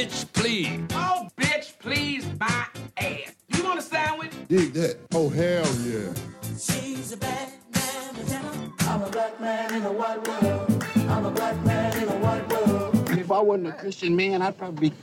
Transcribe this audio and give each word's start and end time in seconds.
bitch, 0.00 0.32
please. 0.32 0.80
Oh, 0.92 1.28
bitch, 1.36 1.78
please 1.78 2.26
my 2.38 2.66
ass. 2.96 3.34
You 3.48 3.64
want 3.64 3.78
a 3.78 3.82
sandwich? 3.82 4.32
Dig 4.48 4.72
that. 4.74 4.96
Oh, 5.12 5.28
hell 5.28 5.66
yeah. 5.84 6.12
She's 6.58 7.12
a 7.12 7.16
bad 7.16 7.52
man, 7.74 8.14
Lieutenant. 8.16 8.72
I'm 8.88 9.02
a 9.02 9.10
black 9.10 9.40
man 9.40 9.74
in 9.74 9.82
a 9.82 9.92
white 9.92 10.26
world. 10.26 10.84
I'm 10.96 11.26
a 11.26 11.30
black 11.30 11.64
man 11.64 12.02
in 12.02 12.08
a 12.08 12.16
white 12.16 12.48
world. 12.48 13.10
If 13.10 13.30
I 13.30 13.40
wasn't 13.40 13.68
a 13.68 13.72
Christian 13.72 14.16
man, 14.16 14.42
I'd 14.42 14.56
probably 14.56 14.90
be 14.90 14.96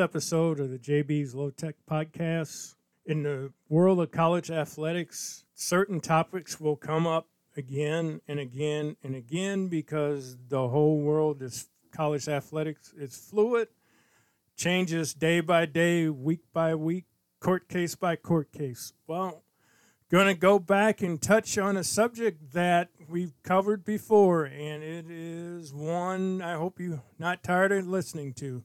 episode 0.00 0.58
of 0.58 0.70
the 0.70 0.78
JB's 0.78 1.34
Low 1.34 1.50
Tech 1.50 1.74
Podcast. 1.88 2.74
In 3.04 3.22
the 3.22 3.52
world 3.68 4.00
of 4.00 4.10
college 4.10 4.50
athletics, 4.50 5.44
certain 5.54 6.00
topics 6.00 6.58
will 6.58 6.76
come 6.76 7.06
up 7.06 7.26
again 7.56 8.22
and 8.26 8.40
again 8.40 8.96
and 9.02 9.14
again 9.14 9.68
because 9.68 10.38
the 10.48 10.68
whole 10.68 11.00
world 11.00 11.42
is 11.42 11.68
college 11.92 12.28
athletics 12.28 12.94
is 12.96 13.14
fluid, 13.14 13.68
changes 14.56 15.12
day 15.12 15.40
by 15.40 15.66
day, 15.66 16.08
week 16.08 16.40
by 16.52 16.74
week, 16.74 17.04
court 17.38 17.68
case 17.68 17.94
by 17.94 18.16
court 18.16 18.50
case. 18.52 18.94
Well, 19.06 19.42
going 20.10 20.28
to 20.28 20.34
go 20.34 20.58
back 20.58 21.02
and 21.02 21.20
touch 21.20 21.58
on 21.58 21.76
a 21.76 21.84
subject 21.84 22.52
that 22.52 22.88
we've 23.08 23.34
covered 23.42 23.84
before, 23.84 24.44
and 24.44 24.82
it 24.82 25.10
is 25.10 25.74
one 25.74 26.40
I 26.40 26.54
hope 26.54 26.80
you're 26.80 27.02
not 27.18 27.42
tired 27.42 27.72
of 27.72 27.86
listening 27.86 28.32
to. 28.34 28.64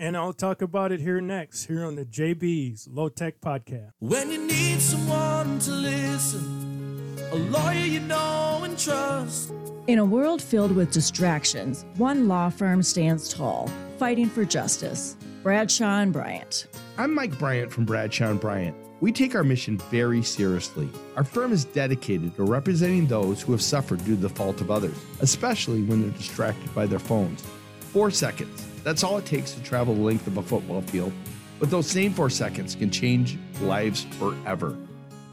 And 0.00 0.16
I'll 0.16 0.32
talk 0.32 0.62
about 0.62 0.92
it 0.92 1.00
here 1.00 1.20
next, 1.20 1.66
here 1.66 1.84
on 1.84 1.94
the 1.94 2.06
JB's 2.06 2.88
Low 2.88 3.10
Tech 3.10 3.38
Podcast. 3.42 3.90
When 3.98 4.30
you 4.30 4.46
need 4.46 4.80
someone 4.80 5.58
to 5.58 5.70
listen, 5.72 7.18
a 7.30 7.36
lawyer 7.36 7.74
you 7.74 8.00
know 8.00 8.62
and 8.64 8.78
trust. 8.78 9.52
In 9.88 9.98
a 9.98 10.04
world 10.06 10.40
filled 10.40 10.72
with 10.72 10.90
distractions, 10.90 11.84
one 11.98 12.28
law 12.28 12.48
firm 12.48 12.82
stands 12.82 13.28
tall, 13.28 13.70
fighting 13.98 14.30
for 14.30 14.42
justice. 14.46 15.18
Bradshaw 15.42 16.00
and 16.00 16.14
Bryant. 16.14 16.68
I'm 16.96 17.14
Mike 17.14 17.38
Bryant 17.38 17.70
from 17.70 17.84
Bradshaw 17.84 18.30
and 18.30 18.40
Bryant. 18.40 18.74
We 19.02 19.12
take 19.12 19.34
our 19.34 19.44
mission 19.44 19.76
very 19.90 20.22
seriously. 20.22 20.88
Our 21.16 21.24
firm 21.24 21.52
is 21.52 21.66
dedicated 21.66 22.34
to 22.36 22.44
representing 22.44 23.06
those 23.06 23.42
who 23.42 23.52
have 23.52 23.62
suffered 23.62 24.02
due 24.06 24.14
to 24.14 24.22
the 24.22 24.30
fault 24.30 24.62
of 24.62 24.70
others, 24.70 24.96
especially 25.20 25.82
when 25.82 26.00
they're 26.00 26.10
distracted 26.12 26.74
by 26.74 26.86
their 26.86 26.98
phones. 26.98 27.44
Four 27.92 28.10
seconds. 28.10 28.69
That's 28.82 29.04
all 29.04 29.18
it 29.18 29.26
takes 29.26 29.52
to 29.52 29.62
travel 29.62 29.94
the 29.94 30.00
length 30.00 30.26
of 30.26 30.36
a 30.36 30.42
football 30.42 30.82
field. 30.82 31.12
But 31.58 31.70
those 31.70 31.86
same 31.86 32.12
four 32.12 32.30
seconds 32.30 32.74
can 32.74 32.90
change 32.90 33.38
lives 33.60 34.04
forever. 34.18 34.76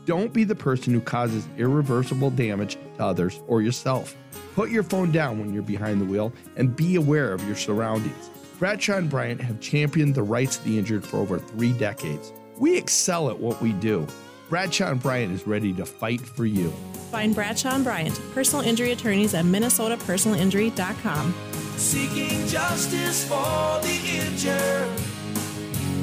Don't 0.06 0.32
be 0.32 0.44
the 0.44 0.56
person 0.56 0.94
who 0.94 1.02
causes 1.02 1.48
irreversible 1.58 2.30
damage 2.32 2.78
to 2.98 3.04
others 3.04 3.42
or 3.48 3.62
yourself. 3.62 4.16
Put 4.56 4.70
your 4.70 4.84
phone 4.84 5.12
down 5.12 5.40
when 5.40 5.54
you're 5.54 5.64
behind 5.64 6.02
the 6.02 6.06
wheel 6.06 6.34
and 6.56 6.76
be 6.76 6.96
aware 6.96 7.34
of 7.34 7.46
your 7.46 7.56
surroundings. 7.56 8.30
Bradshaw 8.60 8.98
and 8.98 9.10
Bryant 9.10 9.40
have 9.42 9.60
championed 9.60 10.16
the 10.16 10.24
rights 10.24 10.58
of 10.58 10.64
the 10.64 10.80
injured 10.80 11.06
for 11.06 11.18
over 11.18 11.38
three 11.40 11.74
decades. 11.74 12.34
We 12.58 12.76
excel 12.76 13.30
at 13.30 13.38
what 13.38 13.62
we 13.62 13.74
do. 13.74 14.08
Bradshaw 14.50 14.92
and 14.92 15.02
Bryant 15.02 15.34
is 15.34 15.46
ready 15.46 15.74
to 15.74 15.86
fight 15.86 16.22
for 16.22 16.46
you. 16.46 16.72
Find 17.12 17.36
Bradshaw 17.36 17.76
and 17.76 17.84
Bryant, 17.84 18.20
personal 18.34 18.66
injury 18.66 18.94
attorneys 18.94 19.34
at 19.34 19.46
minnesotapersonalinjury.com. 19.46 21.34
Seeking 21.78 22.48
justice 22.48 23.24
for 23.28 23.80
the 23.82 24.00
injured. 24.18 24.90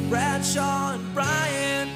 Bradshaw 0.08 0.94
and 0.94 1.12
Bryant. 1.12 1.90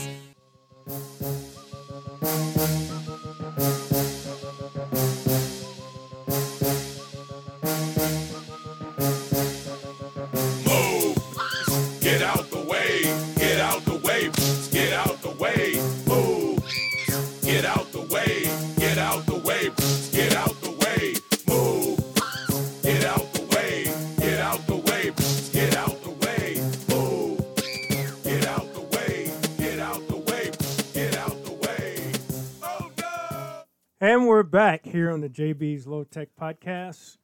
We're 34.39 34.45
back 34.45 34.87
here 34.87 35.11
on 35.11 35.21
the 35.21 35.29
JB's 35.29 35.85
Low 35.85 36.05
Tech 36.05 36.29
Podcast. 36.41 37.19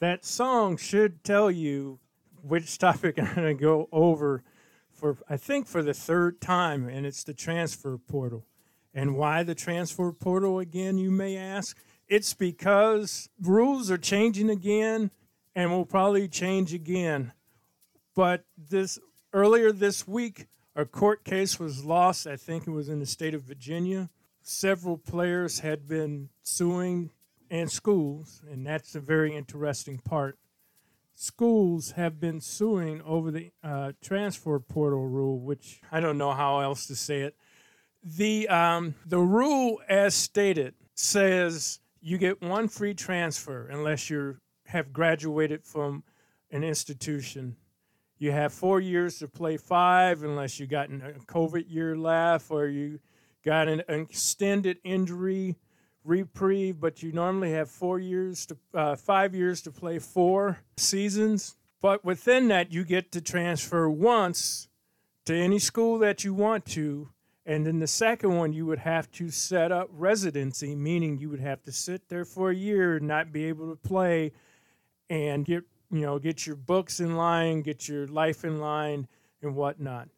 That 0.00 0.24
song 0.24 0.78
should 0.78 1.22
tell 1.22 1.50
you 1.50 1.98
which 2.40 2.78
topic 2.78 3.18
I'm 3.18 3.34
going 3.34 3.54
to 3.54 3.62
go 3.62 3.90
over 3.92 4.42
for, 4.90 5.18
I 5.28 5.36
think, 5.36 5.66
for 5.66 5.82
the 5.82 5.92
third 5.92 6.40
time, 6.40 6.88
and 6.88 7.04
it's 7.04 7.24
the 7.24 7.34
transfer 7.34 7.98
portal. 7.98 8.46
And 8.94 9.16
why 9.18 9.42
the 9.42 9.54
transfer 9.54 10.10
portal 10.12 10.58
again, 10.58 10.96
you 10.96 11.10
may 11.10 11.36
ask? 11.36 11.76
It's 12.08 12.32
because 12.32 13.28
rules 13.38 13.90
are 13.90 13.98
changing 13.98 14.48
again 14.48 15.10
and 15.54 15.70
will 15.70 15.84
probably 15.84 16.26
change 16.26 16.72
again. 16.72 17.32
But 18.14 18.46
this 18.56 18.98
earlier 19.34 19.72
this 19.72 20.08
week, 20.08 20.46
a 20.74 20.86
court 20.86 21.22
case 21.22 21.60
was 21.60 21.84
lost. 21.84 22.26
I 22.26 22.36
think 22.36 22.66
it 22.66 22.70
was 22.70 22.88
in 22.88 22.98
the 22.98 23.04
state 23.04 23.34
of 23.34 23.42
Virginia. 23.42 24.08
Several 24.48 24.96
players 24.96 25.58
had 25.58 25.88
been 25.88 26.28
suing 26.44 27.10
and 27.50 27.68
schools, 27.68 28.42
and 28.48 28.64
that's 28.64 28.94
a 28.94 29.00
very 29.00 29.34
interesting 29.34 29.98
part. 29.98 30.38
Schools 31.16 31.90
have 31.90 32.20
been 32.20 32.40
suing 32.40 33.02
over 33.02 33.32
the 33.32 33.50
uh, 33.64 33.90
transfer 34.00 34.60
portal 34.60 35.08
rule, 35.08 35.40
which 35.40 35.80
I 35.90 35.98
don't 35.98 36.16
know 36.16 36.30
how 36.30 36.60
else 36.60 36.86
to 36.86 36.94
say 36.94 37.22
it. 37.22 37.34
The 38.04 38.48
um, 38.48 38.94
the 39.04 39.18
rule, 39.18 39.80
as 39.88 40.14
stated, 40.14 40.74
says 40.94 41.80
you 42.00 42.16
get 42.16 42.40
one 42.40 42.68
free 42.68 42.94
transfer 42.94 43.66
unless 43.66 44.08
you 44.08 44.36
have 44.66 44.92
graduated 44.92 45.64
from 45.64 46.04
an 46.52 46.62
institution. 46.62 47.56
You 48.18 48.30
have 48.30 48.52
four 48.52 48.80
years 48.80 49.18
to 49.18 49.26
play 49.26 49.56
five 49.56 50.22
unless 50.22 50.60
you 50.60 50.68
got 50.68 50.88
a 50.88 51.14
COVID 51.26 51.64
year 51.68 51.96
left 51.96 52.48
or 52.52 52.68
you 52.68 53.00
got 53.46 53.68
an 53.68 53.82
extended 53.88 54.78
injury 54.82 55.56
reprieve, 56.04 56.80
but 56.80 57.00
you 57.02 57.12
normally 57.12 57.52
have 57.52 57.70
four 57.70 58.00
years 58.00 58.44
to 58.46 58.56
uh, 58.74 58.96
five 58.96 59.34
years 59.34 59.62
to 59.62 59.70
play 59.70 60.00
four 60.00 60.58
seasons. 60.76 61.54
But 61.80 62.04
within 62.04 62.48
that, 62.48 62.72
you 62.72 62.84
get 62.84 63.12
to 63.12 63.20
transfer 63.20 63.88
once 63.88 64.68
to 65.26 65.34
any 65.34 65.60
school 65.60 65.98
that 66.00 66.24
you 66.24 66.34
want 66.34 66.64
to. 66.66 67.10
And 67.44 67.64
then 67.64 67.78
the 67.78 67.86
second 67.86 68.36
one, 68.36 68.52
you 68.52 68.66
would 68.66 68.80
have 68.80 69.08
to 69.12 69.30
set 69.30 69.70
up 69.70 69.88
residency, 69.92 70.74
meaning 70.74 71.18
you 71.18 71.30
would 71.30 71.40
have 71.40 71.62
to 71.62 71.72
sit 71.72 72.08
there 72.08 72.24
for 72.24 72.50
a 72.50 72.54
year, 72.54 72.98
not 72.98 73.32
be 73.32 73.44
able 73.44 73.70
to 73.70 73.76
play, 73.76 74.32
and 75.08 75.44
get 75.44 75.62
you 75.92 76.00
know 76.00 76.18
get 76.18 76.48
your 76.48 76.56
books 76.56 76.98
in 76.98 77.16
line, 77.16 77.62
get 77.62 77.88
your 77.88 78.08
life 78.08 78.44
in 78.44 78.58
line, 78.58 79.06
and 79.40 79.54
whatnot. 79.54 80.08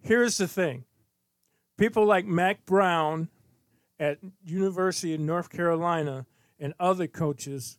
Here's 0.00 0.38
the 0.38 0.48
thing: 0.48 0.84
people 1.78 2.04
like 2.04 2.26
Mack 2.26 2.66
Brown 2.66 3.28
at 3.98 4.18
University 4.44 5.14
of 5.14 5.20
North 5.20 5.48
Carolina 5.48 6.26
and 6.60 6.74
other 6.78 7.06
coaches 7.06 7.78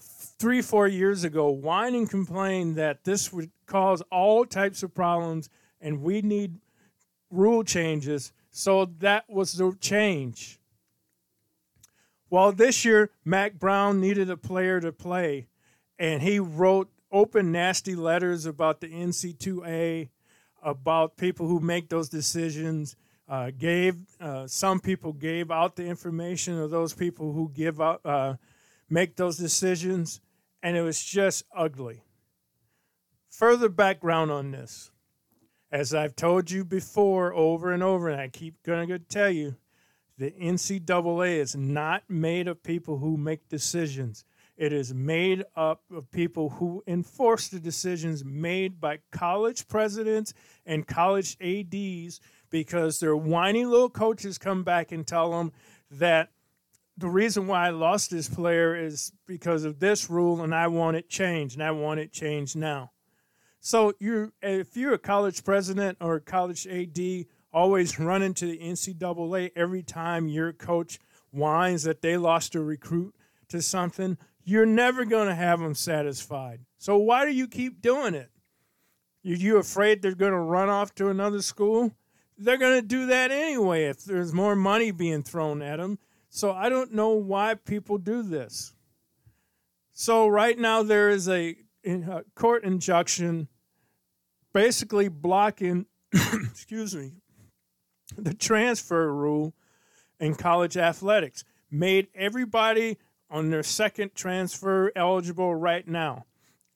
three, 0.00 0.60
four 0.60 0.88
years 0.88 1.22
ago 1.22 1.52
whined 1.52 1.94
and 1.94 2.10
complained 2.10 2.74
that 2.76 3.04
this 3.04 3.32
would 3.32 3.50
cause 3.66 4.02
all 4.10 4.44
types 4.44 4.82
of 4.82 4.92
problems 4.92 5.48
and 5.80 6.02
we 6.02 6.22
need 6.22 6.56
rule 7.30 7.62
changes. 7.62 8.32
So 8.50 8.86
that 8.98 9.28
was 9.28 9.52
the 9.52 9.76
change. 9.80 10.58
Well, 12.28 12.50
this 12.52 12.84
year, 12.84 13.10
Mack 13.24 13.58
Brown 13.58 14.00
needed 14.00 14.30
a 14.30 14.38
player 14.38 14.80
to 14.80 14.90
play, 14.90 15.48
and 15.98 16.22
he 16.22 16.38
wrote 16.38 16.90
open, 17.10 17.52
nasty 17.52 17.94
letters 17.94 18.46
about 18.46 18.80
the 18.80 18.88
NC2A, 18.88 20.08
about 20.62 21.16
people 21.16 21.46
who 21.46 21.60
make 21.60 21.88
those 21.90 22.08
decisions. 22.08 22.96
Uh, 23.32 23.50
gave 23.50 23.96
uh, 24.20 24.46
some 24.46 24.78
people 24.78 25.14
gave 25.14 25.50
out 25.50 25.74
the 25.74 25.86
information 25.86 26.58
of 26.60 26.70
those 26.70 26.92
people 26.92 27.32
who 27.32 27.50
give 27.54 27.80
out 27.80 27.98
uh, 28.04 28.34
make 28.90 29.16
those 29.16 29.38
decisions, 29.38 30.20
and 30.62 30.76
it 30.76 30.82
was 30.82 31.02
just 31.02 31.42
ugly. 31.56 32.02
Further 33.30 33.70
background 33.70 34.30
on 34.30 34.50
this, 34.50 34.90
as 35.70 35.94
I've 35.94 36.14
told 36.14 36.50
you 36.50 36.62
before, 36.62 37.32
over 37.32 37.72
and 37.72 37.82
over, 37.82 38.10
and 38.10 38.20
I 38.20 38.28
keep 38.28 38.62
going 38.64 38.88
to 38.88 38.98
tell 38.98 39.30
you, 39.30 39.56
the 40.18 40.32
NCAA 40.32 41.38
is 41.38 41.56
not 41.56 42.02
made 42.10 42.48
of 42.48 42.62
people 42.62 42.98
who 42.98 43.16
make 43.16 43.48
decisions. 43.48 44.26
It 44.58 44.74
is 44.74 44.92
made 44.92 45.44
up 45.56 45.84
of 45.90 46.10
people 46.10 46.50
who 46.50 46.84
enforce 46.86 47.48
the 47.48 47.58
decisions 47.58 48.26
made 48.26 48.78
by 48.78 48.98
college 49.10 49.66
presidents 49.68 50.34
and 50.66 50.86
college 50.86 51.38
ADs 51.40 52.20
because 52.52 53.00
their 53.00 53.16
whiny 53.16 53.64
little 53.64 53.90
coaches 53.90 54.38
come 54.38 54.62
back 54.62 54.92
and 54.92 55.04
tell 55.04 55.32
them 55.32 55.50
that 55.90 56.28
the 56.96 57.08
reason 57.08 57.48
why 57.48 57.66
I 57.66 57.70
lost 57.70 58.10
this 58.10 58.28
player 58.28 58.76
is 58.76 59.10
because 59.26 59.64
of 59.64 59.80
this 59.80 60.08
rule 60.08 60.42
and 60.42 60.54
I 60.54 60.68
want 60.68 60.96
it 60.96 61.08
changed 61.08 61.56
and 61.56 61.64
I 61.64 61.72
want 61.72 61.98
it 61.98 62.12
changed 62.12 62.54
now. 62.54 62.92
So 63.58 63.94
you 63.98 64.32
if 64.42 64.76
you're 64.76 64.92
a 64.92 64.98
college 64.98 65.42
president 65.42 65.98
or 66.00 66.16
a 66.16 66.20
college 66.20 66.66
AD 66.66 67.26
always 67.52 67.98
run 67.98 68.22
into 68.22 68.46
the 68.46 68.58
NCAA 68.58 69.52
every 69.56 69.82
time 69.82 70.28
your 70.28 70.52
coach 70.52 71.00
whines 71.30 71.82
that 71.84 72.02
they 72.02 72.16
lost 72.16 72.54
a 72.54 72.60
recruit 72.60 73.14
to 73.48 73.62
something, 73.62 74.18
you're 74.44 74.66
never 74.66 75.04
going 75.04 75.28
to 75.28 75.34
have 75.34 75.60
them 75.60 75.74
satisfied. 75.74 76.60
So 76.76 76.98
why 76.98 77.24
do 77.24 77.32
you 77.32 77.48
keep 77.48 77.80
doing 77.80 78.14
it? 78.14 78.30
Are 79.24 79.30
you 79.30 79.56
afraid 79.56 80.02
they're 80.02 80.14
going 80.14 80.32
to 80.32 80.38
run 80.38 80.68
off 80.68 80.94
to 80.96 81.08
another 81.08 81.40
school? 81.40 81.92
They're 82.44 82.58
going 82.58 82.80
to 82.80 82.86
do 82.86 83.06
that 83.06 83.30
anyway 83.30 83.84
if 83.84 84.04
there's 84.04 84.32
more 84.32 84.56
money 84.56 84.90
being 84.90 85.22
thrown 85.22 85.62
at 85.62 85.76
them. 85.76 85.98
So 86.28 86.52
I 86.52 86.68
don't 86.68 86.92
know 86.92 87.10
why 87.10 87.54
people 87.54 87.98
do 87.98 88.22
this. 88.22 88.74
So 89.92 90.26
right 90.26 90.58
now 90.58 90.82
there 90.82 91.10
is 91.10 91.28
a, 91.28 91.56
a 91.84 92.24
court 92.34 92.64
injunction 92.64 93.48
basically 94.52 95.08
blocking 95.08 95.86
excuse 96.12 96.94
me 96.94 97.12
the 98.16 98.34
transfer 98.34 99.12
rule 99.12 99.54
in 100.20 100.34
college 100.34 100.76
athletics 100.76 101.44
made 101.70 102.08
everybody 102.14 102.98
on 103.30 103.50
their 103.50 103.62
second 103.62 104.14
transfer 104.14 104.92
eligible 104.94 105.54
right 105.54 105.88
now. 105.88 106.26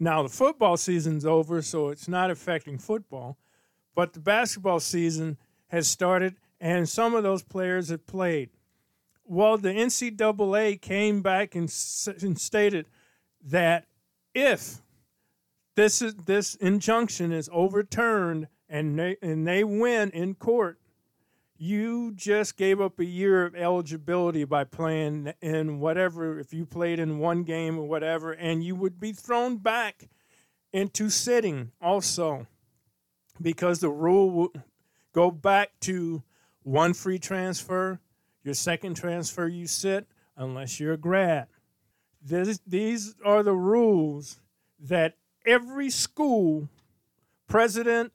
Now 0.01 0.23
the 0.23 0.29
football 0.29 0.77
season's 0.77 1.27
over, 1.27 1.61
so 1.63 1.89
it's 1.89 2.09
not 2.09 2.31
affecting 2.31 2.79
football, 2.79 3.37
but 3.95 4.13
the 4.13 4.21
basketball 4.21 4.81
season 4.81 5.37
has 5.69 5.89
started, 5.89 6.37
and 6.61 6.89
some 6.89 7.15
of 7.15 7.23
those 7.23 7.43
players 7.43 7.89
have 7.89 8.07
played. 8.07 8.51
Well, 9.25 9.59
the 9.59 9.71
NCAA 9.71 10.81
came 10.81 11.21
back 11.21 11.55
and, 11.55 11.73
and 12.23 12.41
stated 12.41 12.87
that 13.45 13.87
if 14.35 14.83
this 15.75 16.01
is 16.01 16.15
this 16.15 16.55
injunction 16.57 17.33
is 17.33 17.51
overturned 17.53 18.49
and 18.69 18.99
they 18.99 19.17
and 19.21 19.47
they 19.47 19.65
win 19.65 20.11
in 20.11 20.35
court, 20.35 20.79
you 21.59 22.13
just 22.15 22.57
gave 22.57 22.81
up 22.81 22.99
a 22.99 23.05
year 23.05 23.45
of 23.45 23.55
eligibility 23.55 24.45
by 24.45 24.65
playing 24.65 25.33
in 25.41 25.81
whatever 25.81 26.39
if 26.39 26.53
you 26.53 26.67
played 26.67 26.99
in 26.99 27.19
one 27.19 27.45
game 27.45 27.79
or 27.79 27.87
whatever 27.87 28.33
and 28.33 28.63
you 28.63 28.75
would 28.75 29.01
be 29.01 29.13
thrown 29.13 29.57
back 29.57 30.09
into 30.73 31.09
sitting 31.09 31.73
also 31.81 32.47
because 33.41 33.81
the 33.81 33.89
rule 33.89 34.53
go 35.17 35.31
back 35.31 35.71
to 35.81 36.23
one 36.63 36.93
free 36.93 37.19
transfer 37.19 37.99
your 38.45 38.55
second 38.55 38.95
transfer 38.95 39.49
you 39.49 39.67
sit 39.67 40.07
unless 40.37 40.79
you're 40.79 40.93
a 40.93 40.99
grad 40.99 41.47
this, 42.23 42.61
these 42.67 43.15
are 43.25 43.43
the 43.43 43.55
rules 43.55 44.41
that 44.81 45.15
every 45.47 45.91
school 45.91 46.69
president 47.47 48.13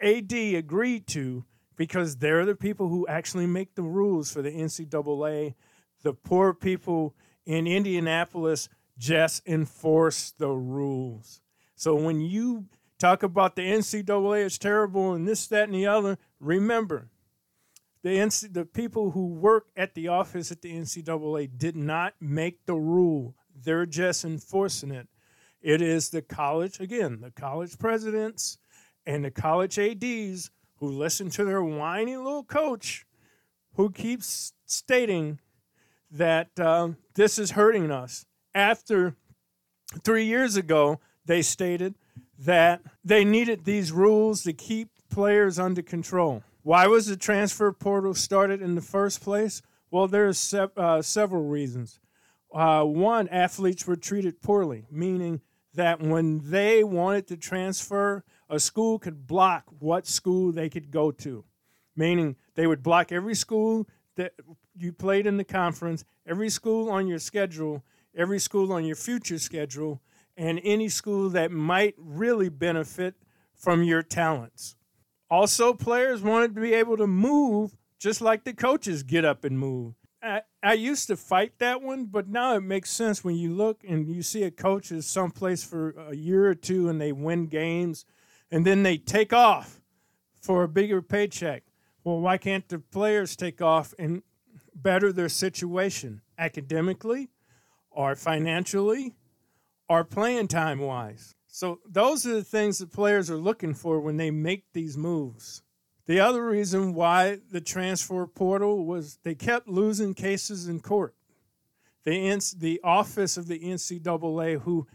ad 0.00 0.32
agreed 0.32 1.06
to 1.08 1.44
because 1.76 2.16
they're 2.16 2.44
the 2.44 2.54
people 2.54 2.88
who 2.88 3.06
actually 3.06 3.46
make 3.46 3.74
the 3.74 3.82
rules 3.82 4.30
for 4.30 4.42
the 4.42 4.50
NCAA. 4.50 5.54
The 6.02 6.12
poor 6.12 6.52
people 6.54 7.14
in 7.44 7.66
Indianapolis 7.66 8.68
just 8.98 9.46
enforce 9.46 10.32
the 10.32 10.48
rules. 10.48 11.40
So 11.74 11.94
when 11.94 12.20
you 12.20 12.66
talk 12.98 13.22
about 13.22 13.56
the 13.56 13.62
NCAA 13.62 14.44
is 14.44 14.58
terrible 14.58 15.12
and 15.12 15.26
this, 15.26 15.46
that, 15.48 15.64
and 15.64 15.74
the 15.74 15.86
other, 15.86 16.18
remember 16.40 17.08
the 18.02 18.10
NC, 18.10 18.52
the 18.52 18.64
people 18.64 19.10
who 19.10 19.26
work 19.26 19.66
at 19.76 19.94
the 19.94 20.06
office 20.06 20.52
at 20.52 20.62
the 20.62 20.72
NCAA 20.72 21.50
did 21.58 21.74
not 21.74 22.14
make 22.20 22.64
the 22.64 22.76
rule. 22.76 23.34
They're 23.52 23.84
just 23.84 24.24
enforcing 24.24 24.92
it. 24.92 25.08
It 25.60 25.82
is 25.82 26.10
the 26.10 26.22
college 26.22 26.78
again, 26.78 27.20
the 27.20 27.32
college 27.32 27.78
presidents 27.78 28.58
and 29.04 29.24
the 29.24 29.32
college 29.32 29.76
ads 29.76 30.50
who 30.76 30.88
listen 30.88 31.30
to 31.30 31.44
their 31.44 31.64
whiny 31.64 32.16
little 32.16 32.44
coach 32.44 33.06
who 33.74 33.90
keeps 33.90 34.52
stating 34.66 35.40
that 36.10 36.50
uh, 36.60 36.90
this 37.14 37.40
is 37.40 37.50
hurting 37.52 37.90
us. 37.90 38.24
After 38.54 39.16
three 40.04 40.24
years 40.24 40.56
ago, 40.56 41.00
they 41.24 41.42
stated 41.42 41.96
that 42.38 42.82
they 43.04 43.24
needed 43.24 43.64
these 43.64 43.92
rules 43.92 44.42
to 44.42 44.52
keep 44.52 44.90
players 45.10 45.58
under 45.58 45.82
control. 45.82 46.42
Why 46.62 46.86
was 46.86 47.06
the 47.06 47.16
transfer 47.16 47.72
portal 47.72 48.14
started 48.14 48.60
in 48.60 48.74
the 48.74 48.80
first 48.80 49.20
place? 49.20 49.62
Well, 49.90 50.08
there's 50.08 50.38
se- 50.38 50.68
uh, 50.76 51.02
several 51.02 51.44
reasons. 51.44 52.00
Uh, 52.52 52.84
one, 52.84 53.28
athletes 53.28 53.86
were 53.86 53.96
treated 53.96 54.42
poorly, 54.42 54.86
meaning 54.90 55.40
that 55.74 56.00
when 56.00 56.40
they 56.50 56.82
wanted 56.82 57.26
to 57.28 57.36
transfer, 57.36 58.24
a 58.48 58.58
school 58.58 58.98
could 58.98 59.26
block 59.26 59.64
what 59.78 60.06
school 60.06 60.52
they 60.52 60.68
could 60.68 60.90
go 60.90 61.10
to, 61.10 61.44
meaning 61.94 62.36
they 62.54 62.66
would 62.66 62.82
block 62.82 63.12
every 63.12 63.34
school 63.34 63.86
that 64.16 64.32
you 64.76 64.92
played 64.92 65.26
in 65.26 65.36
the 65.36 65.44
conference, 65.44 66.04
every 66.26 66.48
school 66.48 66.90
on 66.90 67.06
your 67.06 67.18
schedule, 67.18 67.84
every 68.16 68.38
school 68.38 68.72
on 68.72 68.84
your 68.84 68.96
future 68.96 69.38
schedule, 69.38 70.00
and 70.36 70.60
any 70.62 70.88
school 70.88 71.30
that 71.30 71.50
might 71.50 71.94
really 71.98 72.48
benefit 72.48 73.14
from 73.54 73.82
your 73.82 74.02
talents. 74.02 74.76
Also, 75.30 75.72
players 75.72 76.22
wanted 76.22 76.54
to 76.54 76.60
be 76.60 76.74
able 76.74 76.96
to 76.96 77.06
move 77.06 77.76
just 77.98 78.20
like 78.20 78.44
the 78.44 78.52
coaches 78.52 79.02
get 79.02 79.24
up 79.24 79.44
and 79.44 79.58
move. 79.58 79.94
I, 80.22 80.42
I 80.62 80.74
used 80.74 81.08
to 81.08 81.16
fight 81.16 81.58
that 81.58 81.82
one, 81.82 82.06
but 82.06 82.28
now 82.28 82.54
it 82.54 82.62
makes 82.62 82.90
sense 82.90 83.24
when 83.24 83.36
you 83.36 83.52
look 83.52 83.82
and 83.86 84.08
you 84.08 84.22
see 84.22 84.42
a 84.42 84.50
coach 84.50 84.92
is 84.92 85.06
someplace 85.06 85.64
for 85.64 85.90
a 86.10 86.14
year 86.14 86.46
or 86.46 86.54
two 86.54 86.88
and 86.88 87.00
they 87.00 87.12
win 87.12 87.46
games 87.46 88.04
and 88.50 88.64
then 88.66 88.82
they 88.82 88.98
take 88.98 89.32
off 89.32 89.80
for 90.40 90.62
a 90.62 90.68
bigger 90.68 91.02
paycheck. 91.02 91.64
Well, 92.04 92.20
why 92.20 92.38
can't 92.38 92.68
the 92.68 92.78
players 92.78 93.34
take 93.34 93.60
off 93.60 93.94
and 93.98 94.22
better 94.74 95.12
their 95.12 95.28
situation 95.28 96.22
academically 96.38 97.30
or 97.90 98.14
financially 98.14 99.14
or 99.88 100.04
playing 100.04 100.48
time 100.48 100.78
wise? 100.78 101.34
So, 101.46 101.80
those 101.88 102.26
are 102.26 102.34
the 102.34 102.44
things 102.44 102.78
that 102.78 102.92
players 102.92 103.30
are 103.30 103.36
looking 103.36 103.72
for 103.72 103.98
when 104.00 104.18
they 104.18 104.30
make 104.30 104.64
these 104.72 104.96
moves. 104.98 105.62
The 106.06 106.20
other 106.20 106.44
reason 106.46 106.94
why 106.94 107.38
the 107.50 107.60
transfer 107.60 108.26
portal 108.26 108.84
was 108.84 109.18
they 109.24 109.34
kept 109.34 109.66
losing 109.66 110.14
cases 110.14 110.68
in 110.68 110.80
court. 110.80 111.14
The, 112.04 112.54
the 112.56 112.80
office 112.84 113.36
of 113.36 113.48
the 113.48 113.58
NCAA, 113.58 114.60
who, 114.60 114.86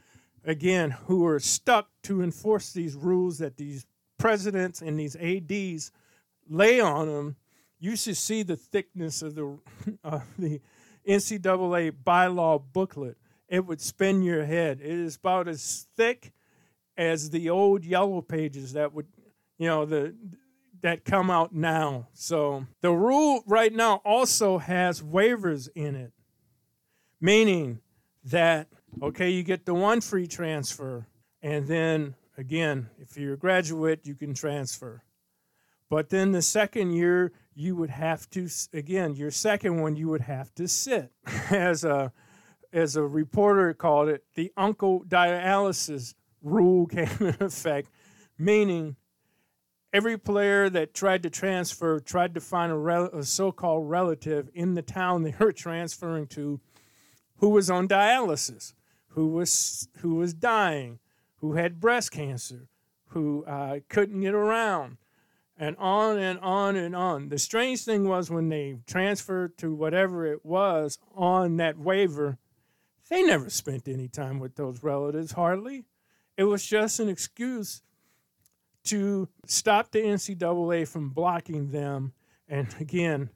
again, 0.46 0.92
who 0.92 1.26
are 1.26 1.40
stuck 1.40 1.90
to 2.04 2.22
enforce 2.22 2.72
these 2.72 2.96
rules 2.96 3.40
that 3.40 3.58
these 3.58 3.86
presidents 4.18 4.82
and 4.82 4.98
these 4.98 5.18
ADs 5.18 5.92
lay 6.48 6.80
on 6.80 7.08
them, 7.08 7.36
you 7.80 7.98
should 7.98 8.16
see 8.16 8.44
the 8.44 8.56
thickness 8.56 9.22
of 9.22 9.36
the, 9.36 9.58
the 10.40 10.62
NCAA 11.06 11.92
bylaw 12.06 12.62
booklet. 12.72 13.18
It 13.52 13.66
would 13.66 13.82
spin 13.82 14.24
your 14.24 14.46
head. 14.46 14.80
It 14.82 14.90
is 14.90 15.18
about 15.18 15.50
as 15.50 15.86
thick 15.98 16.32
as 16.96 17.32
the 17.32 17.50
old 17.50 17.84
yellow 17.84 18.22
pages 18.22 18.72
that 18.74 18.94
would, 18.94 19.08
you 19.58 19.68
know, 19.68 19.86
the 19.86 20.16
that 20.82 21.04
come 21.04 21.30
out 21.30 21.54
now. 21.54 22.08
So 22.14 22.66
the 22.80 22.92
rule 22.92 23.44
right 23.46 23.74
now 23.74 23.96
also 24.06 24.58
has 24.58 25.02
waivers 25.02 25.68
in 25.76 25.96
it, 25.96 26.14
meaning 27.20 27.82
that 28.24 28.70
okay, 29.04 29.30
you 29.30 29.44
get 29.44 29.66
the 29.66 29.74
one 29.74 30.00
free 30.00 30.28
transfer, 30.28 31.06
and 31.42 31.68
then 31.68 32.16
again, 32.38 32.90
if 33.00 33.18
you're 33.18 33.34
a 33.34 33.38
graduate, 33.38 34.08
you 34.08 34.16
can 34.16 34.34
transfer. 34.34 35.04
But 35.90 36.08
then 36.08 36.32
the 36.32 36.42
second 36.42 36.94
year, 36.94 37.34
you 37.54 37.76
would 37.76 37.90
have 37.90 38.30
to 38.30 38.48
again, 38.72 39.16
your 39.16 39.30
second 39.30 39.82
one, 39.82 39.98
you 39.98 40.08
would 40.08 40.22
have 40.22 40.56
to 40.56 40.70
sit 40.70 41.12
as 41.50 41.84
a 41.84 42.14
as 42.74 42.96
a 42.96 43.04
reporter 43.04 43.74
called 43.74 44.10
it, 44.10 44.24
the 44.36 44.52
uncle 44.56 45.04
dialysis 45.08 46.14
rule 46.42 46.86
came 46.88 47.10
in 47.20 47.36
effect, 47.40 47.90
meaning 48.38 48.96
every 49.94 50.18
player 50.18 50.70
that 50.70 50.94
tried 50.94 51.24
to 51.24 51.30
transfer 51.30 52.00
tried 52.00 52.34
to 52.34 52.42
find 52.42 52.72
a, 52.72 52.78
rel- 52.78 53.10
a 53.14 53.24
so-called 53.24 53.90
relative 53.90 54.50
in 54.54 54.74
the 54.74 54.82
town 54.82 55.24
they 55.24 55.36
were 55.40 55.52
transferring 55.54 56.28
to 56.28 56.60
who 57.38 57.50
was 57.50 57.70
on 57.70 57.88
dialysis 57.88 58.74
who 59.10 59.28
was 59.28 59.90
who 59.98 60.16
was 60.16 60.34
dying 60.34 61.00
who 61.38 61.54
had 61.54 61.80
breast 61.80 62.12
cancer 62.12 62.68
who 63.08 63.44
uh, 63.46 63.80
couldn't 63.90 64.22
get 64.22 64.34
around 64.34 64.98
and 65.58 65.76
on 65.78 66.18
and 66.18 66.40
on 66.40 66.76
and 66.76 66.96
on. 66.96 67.30
The 67.30 67.38
strange 67.38 67.84
thing 67.84 68.08
was 68.08 68.32
when 68.32 68.50
they 68.50 68.78
transferred 68.88 69.58
to 69.60 69.74
whatever 69.74 70.26
it 70.26 70.44
was 70.44 70.98
on 71.16 71.58
that 71.58 71.78
waiver 71.78 72.40
They 73.12 73.24
never 73.24 73.50
spent 73.50 73.90
any 73.90 74.08
time 74.08 74.40
with 74.40 74.56
those 74.56 74.82
relatives, 74.84 75.34
hardly. 75.34 75.84
It 76.38 76.46
was 76.46 76.66
just 76.66 77.02
an 77.02 77.10
excuse 77.10 77.82
to 78.86 79.28
stop 79.46 79.92
the 79.92 80.00
NCAA 80.00 80.88
from 80.88 81.10
blocking 81.10 81.72
them. 81.72 82.14
And 82.48 82.74
again, 82.80 83.30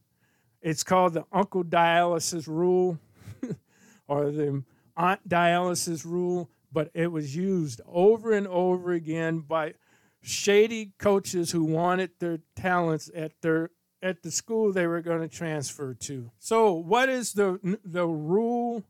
it's 0.61 0.85
called 0.85 1.13
the 1.13 1.25
uncle 1.29 1.65
dialysis 1.65 2.47
rule 2.47 2.97
or 4.07 4.31
the 4.31 4.63
aunt 4.95 5.27
dialysis 5.27 6.05
rule, 6.05 6.49
but 6.71 6.89
it 6.93 7.11
was 7.11 7.35
used 7.35 7.81
over 7.85 8.31
and 8.31 8.47
over 8.47 8.93
again 8.93 9.39
by 9.39 9.73
shady 10.21 10.93
coaches 10.97 11.51
who 11.51 11.65
wanted 11.65 12.11
their 12.19 12.39
talents 12.55 13.11
at 13.13 13.33
their 13.41 13.71
at 14.01 14.23
the 14.23 14.31
school 14.31 14.71
they 14.71 14.87
were 14.87 15.01
going 15.01 15.21
to 15.21 15.27
transfer 15.27 15.93
to. 15.93 16.31
So, 16.39 16.71
what 16.71 17.09
is 17.09 17.33
the 17.33 17.77
the 17.83 18.07
rule 18.07 18.85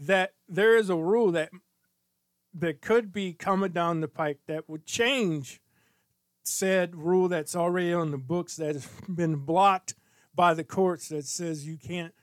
that 0.00 0.32
there 0.48 0.76
is 0.76 0.88
a 0.88 0.96
rule 0.96 1.30
that 1.32 1.50
that 2.52 2.80
could 2.80 3.12
be 3.12 3.32
coming 3.32 3.70
down 3.70 4.00
the 4.00 4.08
pike 4.08 4.40
that 4.48 4.68
would 4.68 4.84
change 4.84 5.60
said 6.42 6.96
rule 6.96 7.28
that's 7.28 7.54
already 7.54 7.92
on 7.92 8.10
the 8.10 8.18
books 8.18 8.56
that 8.56 8.74
has 8.74 8.88
been 9.14 9.36
blocked 9.36 9.94
by 10.34 10.54
the 10.54 10.64
courts 10.64 11.08
that 11.08 11.26
says 11.26 11.66
you 11.66 11.76
can't 11.76 12.14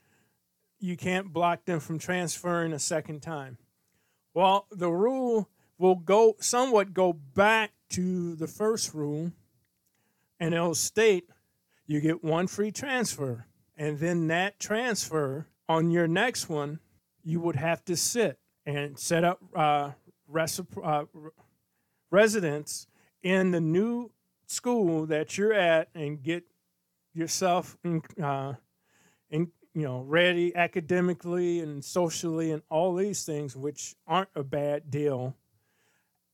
you 0.80 0.96
can't 0.96 1.32
block 1.32 1.64
them 1.64 1.80
from 1.80 1.98
transferring 1.98 2.72
a 2.72 2.78
second 2.78 3.20
time. 3.20 3.58
Well, 4.32 4.68
the 4.70 4.90
rule 4.90 5.48
will 5.76 5.96
go 5.96 6.36
somewhat 6.38 6.94
go 6.94 7.12
back 7.12 7.72
to 7.90 8.36
the 8.36 8.46
first 8.46 8.94
rule 8.94 9.32
and 10.38 10.54
it'll 10.54 10.74
state 10.74 11.28
you 11.86 12.00
get 12.00 12.22
one 12.22 12.46
free 12.46 12.70
transfer 12.70 13.46
and 13.76 13.98
then 13.98 14.26
that 14.28 14.60
transfer 14.60 15.46
on 15.68 15.90
your 15.90 16.06
next 16.06 16.48
one 16.48 16.80
you 17.28 17.40
would 17.40 17.56
have 17.56 17.84
to 17.84 17.94
sit 17.94 18.38
and 18.64 18.98
set 18.98 19.22
up 19.22 19.38
uh, 19.54 19.90
uh, 20.82 21.04
re- 21.12 21.30
residence 22.10 22.86
in 23.22 23.50
the 23.50 23.60
new 23.60 24.10
school 24.46 25.04
that 25.04 25.36
you're 25.36 25.52
at 25.52 25.90
and 25.94 26.22
get 26.22 26.44
yourself 27.12 27.76
in, 27.84 28.00
uh, 28.22 28.54
in, 29.28 29.52
you 29.74 29.82
know 29.82 30.00
ready 30.00 30.56
academically 30.56 31.60
and 31.60 31.84
socially 31.84 32.50
and 32.50 32.62
all 32.70 32.94
these 32.94 33.26
things 33.26 33.54
which 33.54 33.94
aren't 34.06 34.30
a 34.34 34.42
bad 34.42 34.90
deal. 34.90 35.36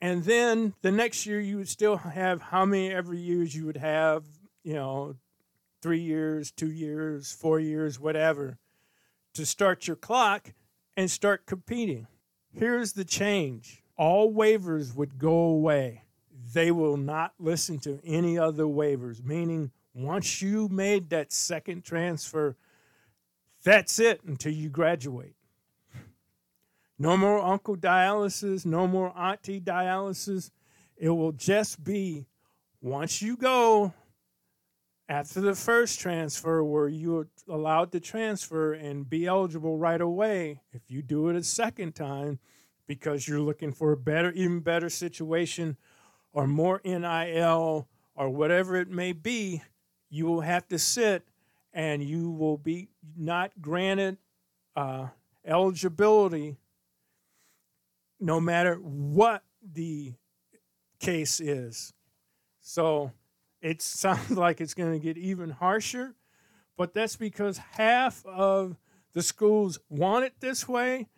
And 0.00 0.22
then 0.22 0.74
the 0.82 0.92
next 0.92 1.26
year 1.26 1.40
you 1.40 1.56
would 1.56 1.68
still 1.68 1.96
have 1.96 2.40
how 2.40 2.64
many 2.64 2.92
every 2.92 3.18
years 3.18 3.52
you 3.52 3.66
would 3.66 3.78
have 3.78 4.22
you 4.62 4.74
know 4.74 5.16
three 5.82 6.00
years 6.00 6.52
two 6.52 6.70
years 6.70 7.32
four 7.32 7.58
years 7.58 7.98
whatever 7.98 8.58
to 9.34 9.44
start 9.44 9.88
your 9.88 9.96
clock 9.96 10.52
and 10.96 11.10
start 11.10 11.46
competing. 11.46 12.06
Here's 12.52 12.92
the 12.92 13.04
change. 13.04 13.82
All 13.96 14.32
waivers 14.32 14.94
would 14.94 15.18
go 15.18 15.32
away. 15.32 16.02
They 16.52 16.70
will 16.70 16.96
not 16.96 17.34
listen 17.38 17.78
to 17.80 18.00
any 18.04 18.38
other 18.38 18.64
waivers 18.64 19.24
meaning 19.24 19.70
once 19.94 20.42
you 20.42 20.68
made 20.68 21.10
that 21.10 21.32
second 21.32 21.84
transfer 21.84 22.56
that's 23.64 23.98
it 23.98 24.20
until 24.24 24.52
you 24.52 24.68
graduate. 24.68 25.34
No 26.98 27.16
more 27.16 27.40
uncle 27.40 27.76
dialysis, 27.76 28.64
no 28.64 28.86
more 28.86 29.12
auntie 29.18 29.60
dialysis. 29.60 30.50
It 30.96 31.08
will 31.08 31.32
just 31.32 31.82
be 31.82 32.26
once 32.80 33.20
you 33.22 33.36
go 33.36 33.94
after 35.08 35.40
the 35.40 35.54
first 35.54 36.00
transfer 36.00 36.64
where 36.64 36.88
you're 36.88 37.28
allowed 37.48 37.92
to 37.92 38.00
transfer 38.00 38.72
and 38.72 39.08
be 39.08 39.26
eligible 39.26 39.76
right 39.76 40.00
away. 40.00 40.60
If 40.72 40.82
you 40.88 41.02
do 41.02 41.28
it 41.28 41.36
a 41.36 41.42
second 41.42 41.94
time 41.94 42.38
because 42.86 43.28
you're 43.28 43.40
looking 43.40 43.72
for 43.72 43.92
a 43.92 43.96
better, 43.96 44.32
even 44.32 44.60
better 44.60 44.88
situation 44.88 45.76
or 46.32 46.46
more 46.46 46.80
NIL 46.84 47.86
or 48.14 48.30
whatever 48.30 48.76
it 48.76 48.88
may 48.88 49.12
be, 49.12 49.62
you 50.08 50.26
will 50.26 50.40
have 50.40 50.66
to 50.68 50.78
sit 50.78 51.26
and 51.72 52.02
you 52.02 52.30
will 52.30 52.56
be 52.56 52.88
not 53.16 53.50
granted 53.60 54.16
uh, 54.76 55.08
eligibility 55.44 56.56
no 58.20 58.40
matter 58.40 58.76
what 58.76 59.42
the 59.72 60.14
case 60.98 61.40
is. 61.40 61.92
So 62.60 63.12
it 63.64 63.80
sounds 63.82 64.30
like 64.36 64.60
it's 64.60 64.74
going 64.74 64.92
to 64.92 64.98
get 64.98 65.16
even 65.16 65.50
harsher, 65.50 66.14
but 66.76 66.94
that's 66.94 67.16
because 67.16 67.58
half 67.72 68.24
of 68.26 68.76
the 69.14 69.22
schools 69.22 69.80
want 69.88 70.24
it 70.24 70.34
this 70.40 70.68
way. 70.68 71.08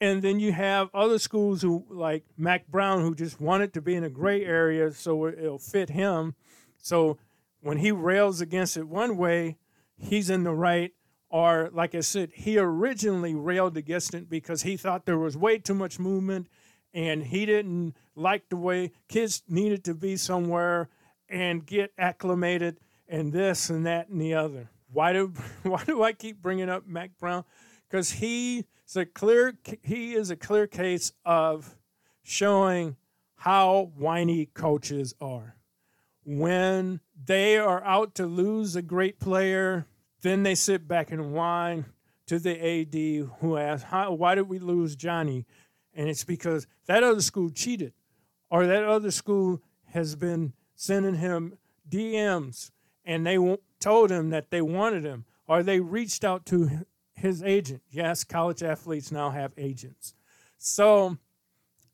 And 0.00 0.22
then 0.22 0.38
you 0.38 0.52
have 0.52 0.90
other 0.94 1.18
schools 1.18 1.62
who, 1.62 1.84
like 1.88 2.24
Mack 2.36 2.68
Brown, 2.68 3.00
who 3.00 3.14
just 3.14 3.40
want 3.40 3.62
it 3.62 3.72
to 3.74 3.80
be 3.80 3.94
in 3.94 4.04
a 4.04 4.10
gray 4.10 4.44
area 4.44 4.92
so 4.92 5.26
it'll 5.26 5.58
fit 5.58 5.90
him. 5.90 6.34
So 6.78 7.18
when 7.60 7.78
he 7.78 7.90
rails 7.90 8.40
against 8.40 8.76
it 8.76 8.86
one 8.86 9.16
way, 9.16 9.56
he's 9.96 10.30
in 10.30 10.44
the 10.44 10.52
right. 10.52 10.92
Or, 11.30 11.70
like 11.72 11.94
I 11.94 12.00
said, 12.00 12.30
he 12.34 12.58
originally 12.58 13.34
railed 13.34 13.76
against 13.76 14.14
it 14.14 14.28
because 14.28 14.62
he 14.62 14.76
thought 14.76 15.06
there 15.06 15.18
was 15.18 15.36
way 15.36 15.58
too 15.58 15.74
much 15.74 15.98
movement 15.98 16.48
and 16.92 17.24
he 17.24 17.44
didn't 17.44 17.96
like 18.14 18.48
the 18.50 18.56
way 18.56 18.92
kids 19.08 19.42
needed 19.48 19.84
to 19.84 19.94
be 19.94 20.16
somewhere 20.16 20.88
and 21.28 21.64
get 21.64 21.92
acclimated 21.98 22.78
and 23.08 23.32
this 23.32 23.70
and 23.70 23.86
that 23.86 24.08
and 24.08 24.20
the 24.20 24.34
other. 24.34 24.70
Why 24.92 25.12
do 25.12 25.32
why 25.62 25.82
do 25.84 26.02
I 26.02 26.12
keep 26.12 26.40
bringing 26.40 26.68
up 26.68 26.86
Mack 26.86 27.18
Brown? 27.18 27.44
Because 27.88 28.12
he 28.12 28.64
is 28.86 28.96
a 28.96 29.06
clear 29.06 29.54
he 29.82 30.14
is 30.14 30.30
a 30.30 30.36
clear 30.36 30.66
case 30.66 31.12
of 31.24 31.76
showing 32.22 32.96
how 33.36 33.92
whiny 33.96 34.46
coaches 34.46 35.14
are. 35.20 35.56
When 36.24 37.00
they 37.22 37.58
are 37.58 37.84
out 37.84 38.14
to 38.14 38.26
lose 38.26 38.76
a 38.76 38.82
great 38.82 39.20
player, 39.20 39.86
then 40.22 40.42
they 40.42 40.54
sit 40.54 40.88
back 40.88 41.10
and 41.10 41.34
whine 41.34 41.84
to 42.26 42.38
the 42.38 42.52
AD 42.52 43.28
who 43.40 43.58
asks, 43.58 43.86
Why 43.90 44.34
did 44.34 44.48
we 44.48 44.58
lose 44.58 44.96
Johnny? 44.96 45.44
And 45.92 46.08
it's 46.08 46.24
because 46.24 46.66
that 46.86 47.02
other 47.02 47.20
school 47.20 47.50
cheated, 47.50 47.92
or 48.50 48.66
that 48.66 48.84
other 48.84 49.10
school 49.10 49.62
has 49.92 50.16
been 50.16 50.54
sending 50.74 51.16
him 51.16 51.58
DMs 51.88 52.70
and 53.04 53.26
they 53.26 53.38
told 53.80 54.10
him 54.10 54.30
that 54.30 54.50
they 54.50 54.62
wanted 54.62 55.04
him, 55.04 55.24
or 55.46 55.62
they 55.62 55.80
reached 55.80 56.24
out 56.24 56.46
to 56.46 56.86
his 57.12 57.42
agent. 57.42 57.82
Yes, 57.90 58.24
college 58.24 58.62
athletes 58.62 59.12
now 59.12 59.30
have 59.30 59.52
agents. 59.58 60.14
So, 60.58 61.18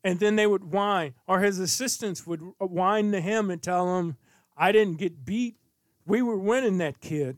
and 0.03 0.19
then 0.19 0.37
they 0.37 0.47
would 0.47 0.71
whine, 0.71 1.15
or 1.27 1.41
his 1.41 1.59
assistants 1.59 2.25
would 2.25 2.41
whine 2.59 3.11
to 3.11 3.19
him 3.19 3.51
and 3.51 3.61
tell 3.61 3.99
him, 3.99 4.15
I 4.57 4.71
didn't 4.71 4.99
get 4.99 5.25
beat. 5.25 5.57
We 6.05 6.21
were 6.21 6.37
winning 6.37 6.77
that 6.77 7.01
kid. 7.01 7.37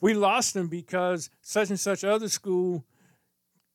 We 0.00 0.14
lost 0.14 0.54
him 0.56 0.68
because 0.68 1.30
such 1.40 1.70
and 1.70 1.80
such 1.80 2.04
other 2.04 2.28
school 2.28 2.84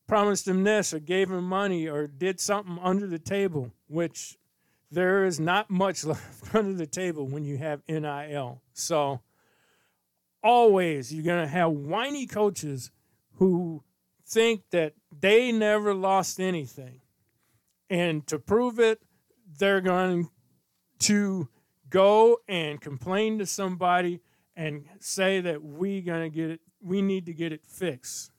promised 0.07 0.47
him 0.47 0.63
this 0.63 0.93
or 0.93 0.99
gave 0.99 1.31
him 1.31 1.43
money 1.43 1.87
or 1.87 2.07
did 2.07 2.39
something 2.39 2.77
under 2.81 3.07
the 3.07 3.19
table, 3.19 3.71
which 3.87 4.37
there 4.91 5.25
is 5.25 5.39
not 5.39 5.69
much 5.69 6.03
left 6.05 6.53
under 6.55 6.73
the 6.73 6.87
table 6.87 7.27
when 7.27 7.43
you 7.43 7.57
have 7.57 7.81
NIL. 7.87 8.61
So 8.73 9.21
always 10.43 11.13
you're 11.13 11.23
going 11.23 11.43
to 11.43 11.51
have 11.51 11.71
whiny 11.71 12.25
coaches 12.25 12.91
who 13.35 13.83
think 14.25 14.63
that 14.71 14.93
they 15.17 15.51
never 15.51 15.93
lost 15.93 16.39
anything. 16.39 17.01
And 17.89 18.27
to 18.27 18.37
prove 18.37 18.79
it, 18.79 19.01
they're 19.57 19.81
going 19.81 20.29
to 20.99 21.47
go 21.89 22.39
and 22.47 22.81
complain 22.81 23.39
to 23.39 23.45
somebody 23.45 24.21
and 24.55 24.85
say 24.99 25.39
that 25.39 25.63
we 25.63 26.01
going 26.01 26.29
to 26.29 26.35
get 26.35 26.49
it 26.49 26.61
we 26.81 27.01
need 27.01 27.25
to 27.25 27.33
get 27.33 27.51
it 27.51 27.65
fixed. 27.65 28.31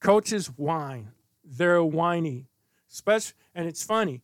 Coaches 0.00 0.46
whine. 0.46 1.12
They're 1.44 1.82
whiny. 1.82 2.48
Especially, 2.90 3.34
and 3.54 3.66
it's 3.68 3.82
funny. 3.82 4.22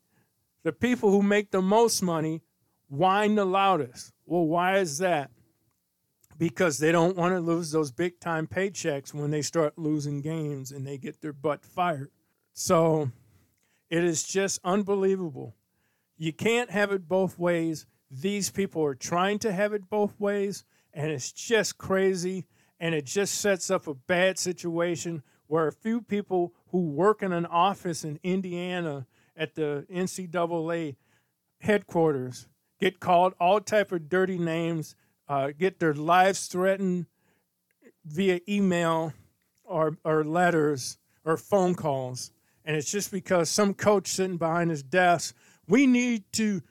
The 0.64 0.73
people 0.73 1.11
who 1.11 1.23
make 1.23 1.50
the 1.52 1.62
most 1.62 2.02
money 2.02 2.42
whine 2.88 3.35
the 3.35 3.44
loudest. 3.44 4.12
Well, 4.26 4.47
why 4.47 4.78
is 4.78 4.99
that? 4.99 5.30
Because 6.37 6.78
they 6.78 6.90
don't 6.90 7.16
want 7.16 7.35
to 7.35 7.40
lose 7.40 7.71
those 7.71 7.92
big 7.92 8.18
time 8.18 8.47
paychecks 8.47 9.14
when 9.14 9.30
they 9.30 9.42
start 9.42 9.78
losing 9.78 10.21
games 10.21 10.73
and 10.73 10.87
they 10.87 10.99
get 10.99 11.21
their 11.21 11.33
butt 11.33 11.64
fired. 11.64 12.11
So 12.54 13.12
it 13.90 14.02
is 14.02 14.25
just 14.25 14.59
unbelievable. 14.64 15.54
You 16.16 16.33
can't 16.33 16.71
have 16.71 16.90
it 16.90 17.09
both 17.09 17.38
ways. 17.38 17.87
These 18.11 18.50
people 18.50 18.83
are 18.85 18.94
trying 18.94 19.38
to 19.40 19.52
have 19.52 19.73
it 19.73 19.90
both 19.90 20.18
ways, 20.18 20.64
and 20.92 21.11
it's 21.11 21.33
just 21.33 21.78
crazy. 21.78 22.47
And 22.80 22.94
it 22.94 23.04
just 23.04 23.35
sets 23.35 23.71
up 23.71 23.87
a 23.87 23.94
bad 23.94 24.38
situation 24.38 25.23
where 25.47 25.66
a 25.66 25.73
few 25.73 26.00
people 26.00 26.54
who 26.68 26.80
work 26.80 27.23
in 27.23 27.33
an 27.33 27.47
office 27.47 28.04
in 28.04 28.18
Indiana 28.23 29.06
at 29.36 29.54
the 29.54 29.86
NCAA 29.90 30.96
headquarters 31.60 32.46
get 32.80 33.00
called 33.00 33.34
all 33.40 33.60
type 33.60 33.92
of 33.92 34.08
dirty 34.08 34.38
names, 34.38 34.94
uh, 35.28 35.50
get 35.58 35.78
their 35.78 35.94
lives 35.94 36.46
threatened 36.46 37.06
via 38.04 38.40
email 38.48 39.12
or, 39.64 39.96
or 40.04 40.24
letters 40.24 40.98
or 41.24 41.36
phone 41.36 41.74
calls. 41.74 42.30
and 42.64 42.76
it's 42.76 42.90
just 42.90 43.10
because 43.10 43.48
some 43.48 43.74
coach 43.74 44.08
sitting 44.08 44.36
behind 44.36 44.70
his 44.70 44.82
desk. 44.82 45.34
We 45.66 45.86
need 45.86 46.24
to, 46.32 46.62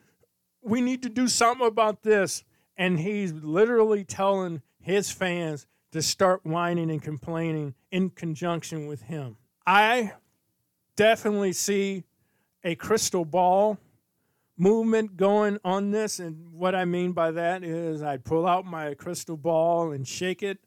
we 0.61 0.81
need 0.81 1.01
to 1.03 1.09
do 1.09 1.27
something 1.27 1.65
about 1.65 2.03
this, 2.03 2.43
and 2.77 2.99
he's 2.99 3.33
literally 3.33 4.03
telling 4.03 4.61
his 4.79 5.11
fans 5.11 5.65
to 5.91 6.01
start 6.01 6.45
whining 6.45 6.89
and 6.91 7.01
complaining 7.01 7.75
in 7.91 8.09
conjunction 8.09 8.87
with 8.87 9.03
him. 9.03 9.37
I 9.65 10.13
definitely 10.95 11.53
see 11.53 12.03
a 12.63 12.75
crystal 12.75 13.25
ball 13.25 13.77
movement 14.57 15.17
going 15.17 15.59
on 15.63 15.91
this. 15.91 16.19
And 16.19 16.53
what 16.53 16.75
I 16.75 16.85
mean 16.85 17.11
by 17.11 17.31
that 17.31 17.63
is 17.63 18.01
I'd 18.01 18.23
pull 18.23 18.47
out 18.47 18.65
my 18.65 18.93
crystal 18.93 19.37
ball 19.37 19.91
and 19.91 20.07
shake 20.07 20.43
it. 20.43 20.59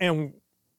And 0.00 0.34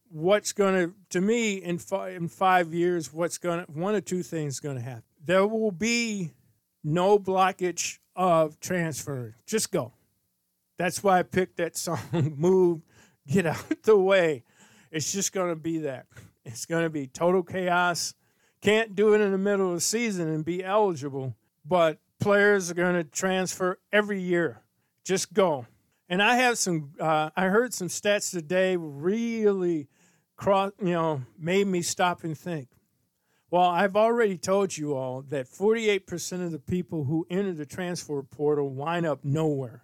what's 0.10 0.54
going 0.54 0.76
to, 0.76 0.94
to 1.12 1.22
me, 1.22 1.56
in, 1.56 1.78
fi- 1.78 2.10
in 2.10 2.28
five 2.28 2.74
years, 2.74 3.14
what's 3.14 3.38
going 3.38 3.66
to, 3.66 3.72
one 3.72 3.96
or 3.96 4.02
two 4.02 4.24
things 4.24 4.60
going 4.60 4.78
to 4.78 4.82
happen. 4.82 5.04
There 5.24 5.46
will 5.46 5.72
be 5.72 6.32
no 6.84 7.20
blockage 7.20 8.00
of 8.16 8.60
transfer. 8.60 9.36
Just 9.46 9.72
go. 9.72 9.94
That's 10.78 11.04
why 11.04 11.20
I 11.20 11.24
picked 11.24 11.58
that 11.58 11.76
song, 11.76 12.00
Move, 12.38 12.82
Get 13.28 13.46
Out 13.46 13.84
the 13.84 13.98
Way. 13.98 14.44
It's 14.92 15.12
just 15.12 15.34
going 15.34 15.50
to 15.50 15.56
be 15.56 15.80
that. 15.80 16.08
It's 16.46 16.66
going 16.66 16.84
to 16.84 16.90
be 16.90 17.06
total 17.06 17.44
chaos. 17.44 18.14
Can't 18.62 18.96
do 18.96 19.14
it 19.14 19.22
in 19.22 19.32
the 19.32 19.38
middle 19.38 19.70
of 19.70 19.76
the 19.76 19.82
season 19.82 20.28
and 20.28 20.44
be 20.44 20.64
eligible, 20.64 21.36
but 21.66 22.00
players 22.20 22.70
are 22.70 22.74
going 22.76 22.96
to 22.96 23.04
transfer 23.04 23.80
every 23.92 24.22
year. 24.22 24.62
Just 25.04 25.34
go. 25.34 25.66
And 26.10 26.22
I 26.22 26.36
have 26.36 26.58
some. 26.58 26.92
Uh, 27.00 27.30
I 27.36 27.46
heard 27.46 27.74
some 27.74 27.88
stats 27.88 28.32
today. 28.32 28.76
Really, 28.76 29.88
cross. 30.36 30.72
You 30.80 30.94
know, 30.94 31.22
made 31.38 31.68
me 31.68 31.82
stop 31.82 32.24
and 32.24 32.38
think. 32.38 32.70
Well, 33.52 33.70
I've 33.70 33.96
already 33.96 34.38
told 34.38 34.78
you 34.78 34.96
all 34.96 35.24
that 35.30 35.48
48% 35.48 36.46
of 36.46 36.52
the 36.52 36.60
people 36.60 37.06
who 37.06 37.26
enter 37.32 37.54
the 37.54 37.66
transfer 37.66 38.22
portal 38.22 38.70
wind 38.70 39.08
up 39.08 39.24
nowhere. 39.24 39.84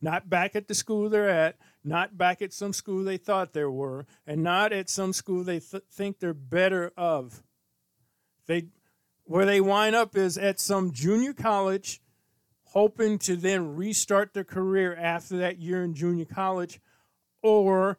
Not 0.00 0.28
back 0.28 0.56
at 0.56 0.66
the 0.66 0.74
school 0.74 1.08
they're 1.08 1.30
at, 1.30 1.56
not 1.84 2.18
back 2.18 2.42
at 2.42 2.52
some 2.52 2.72
school 2.72 3.04
they 3.04 3.16
thought 3.16 3.52
they 3.52 3.64
were, 3.64 4.06
and 4.26 4.42
not 4.42 4.72
at 4.72 4.90
some 4.90 5.12
school 5.12 5.44
they 5.44 5.60
th- 5.60 5.84
think 5.90 6.18
they're 6.18 6.34
better 6.34 6.92
of. 6.96 7.42
They 8.46 8.66
where 9.24 9.44
they 9.44 9.60
wind 9.60 9.96
up 9.96 10.16
is 10.16 10.38
at 10.38 10.60
some 10.60 10.92
junior 10.92 11.32
college, 11.32 12.00
hoping 12.62 13.18
to 13.18 13.34
then 13.34 13.74
restart 13.74 14.34
their 14.34 14.44
career 14.44 14.94
after 14.94 15.36
that 15.38 15.58
year 15.58 15.82
in 15.82 15.94
junior 15.94 16.26
college, 16.26 16.80
or 17.42 17.98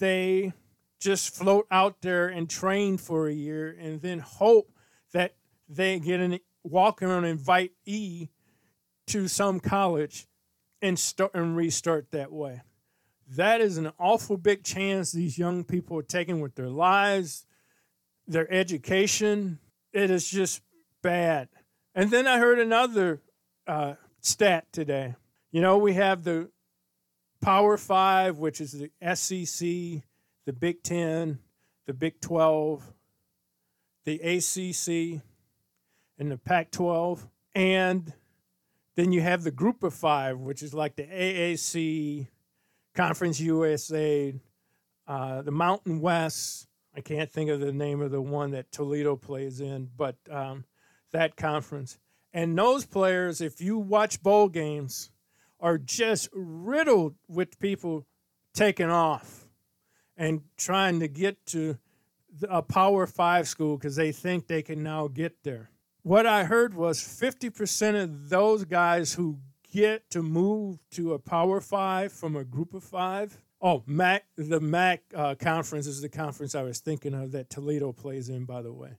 they 0.00 0.52
just 0.98 1.34
float 1.34 1.66
out 1.70 2.00
there 2.02 2.26
and 2.26 2.50
train 2.50 2.98
for 2.98 3.28
a 3.28 3.32
year 3.32 3.76
and 3.78 4.00
then 4.00 4.18
hope 4.18 4.72
that 5.12 5.34
they 5.68 6.00
get 6.00 6.20
an 6.20 6.40
walk 6.64 7.00
around 7.02 7.24
invite 7.24 7.72
E 7.84 8.28
to 9.06 9.28
some 9.28 9.60
college 9.60 10.26
and 10.82 10.98
start 10.98 11.32
and 11.34 11.56
restart 11.56 12.10
that 12.10 12.32
way. 12.32 12.62
That 13.28 13.60
is 13.60 13.76
an 13.76 13.92
awful 13.98 14.36
big 14.36 14.64
chance 14.64 15.12
these 15.12 15.38
young 15.38 15.64
people 15.64 15.98
are 15.98 16.02
taking 16.02 16.40
with 16.40 16.54
their 16.54 16.68
lives, 16.68 17.46
their 18.26 18.52
education. 18.52 19.58
It 19.96 20.10
is 20.10 20.28
just 20.28 20.60
bad. 21.00 21.48
And 21.94 22.10
then 22.10 22.26
I 22.26 22.38
heard 22.38 22.58
another 22.58 23.22
uh, 23.66 23.94
stat 24.20 24.66
today. 24.70 25.14
You 25.50 25.62
know, 25.62 25.78
we 25.78 25.94
have 25.94 26.22
the 26.22 26.50
Power 27.40 27.78
Five, 27.78 28.36
which 28.36 28.60
is 28.60 28.72
the 28.72 28.90
SEC, 29.14 29.66
the 30.44 30.52
Big 30.52 30.82
Ten, 30.82 31.38
the 31.86 31.94
Big 31.94 32.20
12, 32.20 32.92
the 34.04 34.20
ACC, 34.20 35.22
and 36.18 36.30
the 36.30 36.36
Pac 36.36 36.72
12. 36.72 37.26
And 37.54 38.12
then 38.96 39.12
you 39.12 39.22
have 39.22 39.44
the 39.44 39.50
Group 39.50 39.82
of 39.82 39.94
Five, 39.94 40.38
which 40.38 40.62
is 40.62 40.74
like 40.74 40.96
the 40.96 41.04
AAC, 41.04 42.26
Conference 42.94 43.40
USA, 43.40 44.34
uh, 45.08 45.40
the 45.40 45.52
Mountain 45.52 46.02
West. 46.02 46.65
I 46.96 47.02
can't 47.02 47.30
think 47.30 47.50
of 47.50 47.60
the 47.60 47.72
name 47.72 48.00
of 48.00 48.10
the 48.10 48.22
one 48.22 48.52
that 48.52 48.72
Toledo 48.72 49.16
plays 49.16 49.60
in, 49.60 49.90
but 49.96 50.16
um, 50.30 50.64
that 51.12 51.36
conference. 51.36 51.98
And 52.32 52.56
those 52.56 52.86
players, 52.86 53.42
if 53.42 53.60
you 53.60 53.78
watch 53.78 54.22
bowl 54.22 54.48
games, 54.48 55.10
are 55.60 55.76
just 55.76 56.30
riddled 56.32 57.14
with 57.28 57.58
people 57.58 58.06
taking 58.54 58.90
off 58.90 59.46
and 60.16 60.42
trying 60.56 61.00
to 61.00 61.08
get 61.08 61.44
to 61.46 61.78
a 62.48 62.62
Power 62.62 63.06
Five 63.06 63.46
school 63.46 63.76
because 63.76 63.96
they 63.96 64.12
think 64.12 64.46
they 64.46 64.62
can 64.62 64.82
now 64.82 65.08
get 65.08 65.42
there. 65.44 65.70
What 66.02 66.26
I 66.26 66.44
heard 66.44 66.74
was 66.74 67.00
50% 67.00 68.02
of 68.02 68.28
those 68.30 68.64
guys 68.64 69.14
who 69.14 69.38
get 69.72 70.08
to 70.10 70.22
move 70.22 70.78
to 70.92 71.12
a 71.12 71.18
Power 71.18 71.60
Five 71.60 72.12
from 72.12 72.36
a 72.36 72.44
group 72.44 72.72
of 72.72 72.84
five. 72.84 73.38
Oh, 73.68 73.82
MAC, 73.84 74.24
the 74.36 74.60
MAC 74.60 75.02
uh, 75.12 75.34
conference 75.34 75.88
is 75.88 76.00
the 76.00 76.08
conference 76.08 76.54
I 76.54 76.62
was 76.62 76.78
thinking 76.78 77.14
of 77.14 77.32
that 77.32 77.50
Toledo 77.50 77.90
plays 77.90 78.28
in, 78.28 78.44
by 78.44 78.62
the 78.62 78.72
way. 78.72 78.90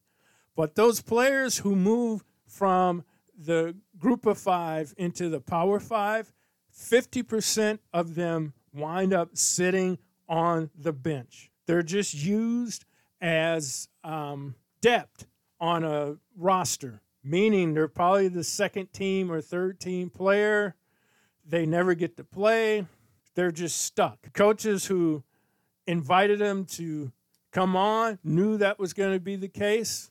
But 0.58 0.76
those 0.76 1.00
players 1.00 1.60
who 1.60 1.74
move 1.74 2.26
from 2.46 3.06
the 3.34 3.78
group 3.98 4.26
of 4.26 4.38
five 4.38 4.94
into 4.98 5.30
the 5.30 5.40
Power 5.40 5.80
Five, 5.80 6.34
50% 6.78 7.80
of 7.94 8.16
them 8.16 8.52
wind 8.74 9.14
up 9.14 9.38
sitting 9.38 10.00
on 10.28 10.70
the 10.78 10.92
bench. 10.92 11.50
They're 11.66 11.82
just 11.82 12.14
used 12.14 12.84
as 13.22 13.88
um, 14.04 14.56
depth 14.82 15.28
on 15.62 15.86
a 15.86 16.18
roster, 16.36 17.00
meaning 17.24 17.74
they're 17.74 17.88
probably 17.88 18.28
the 18.28 18.44
second 18.44 18.92
team 18.92 19.32
or 19.32 19.40
third 19.40 19.80
team 19.80 20.10
player. 20.10 20.76
They 21.46 21.66
never 21.66 21.94
get 21.94 22.18
to 22.18 22.26
play. 22.26 22.86
They're 23.38 23.52
just 23.52 23.84
stuck. 23.84 24.34
Coaches 24.34 24.88
who 24.88 25.24
invited 25.86 26.40
them 26.40 26.66
to 26.66 27.12
come 27.52 27.76
on 27.76 28.18
knew 28.24 28.58
that 28.58 28.80
was 28.80 28.94
going 28.94 29.14
to 29.14 29.20
be 29.20 29.36
the 29.36 29.48
case, 29.48 30.10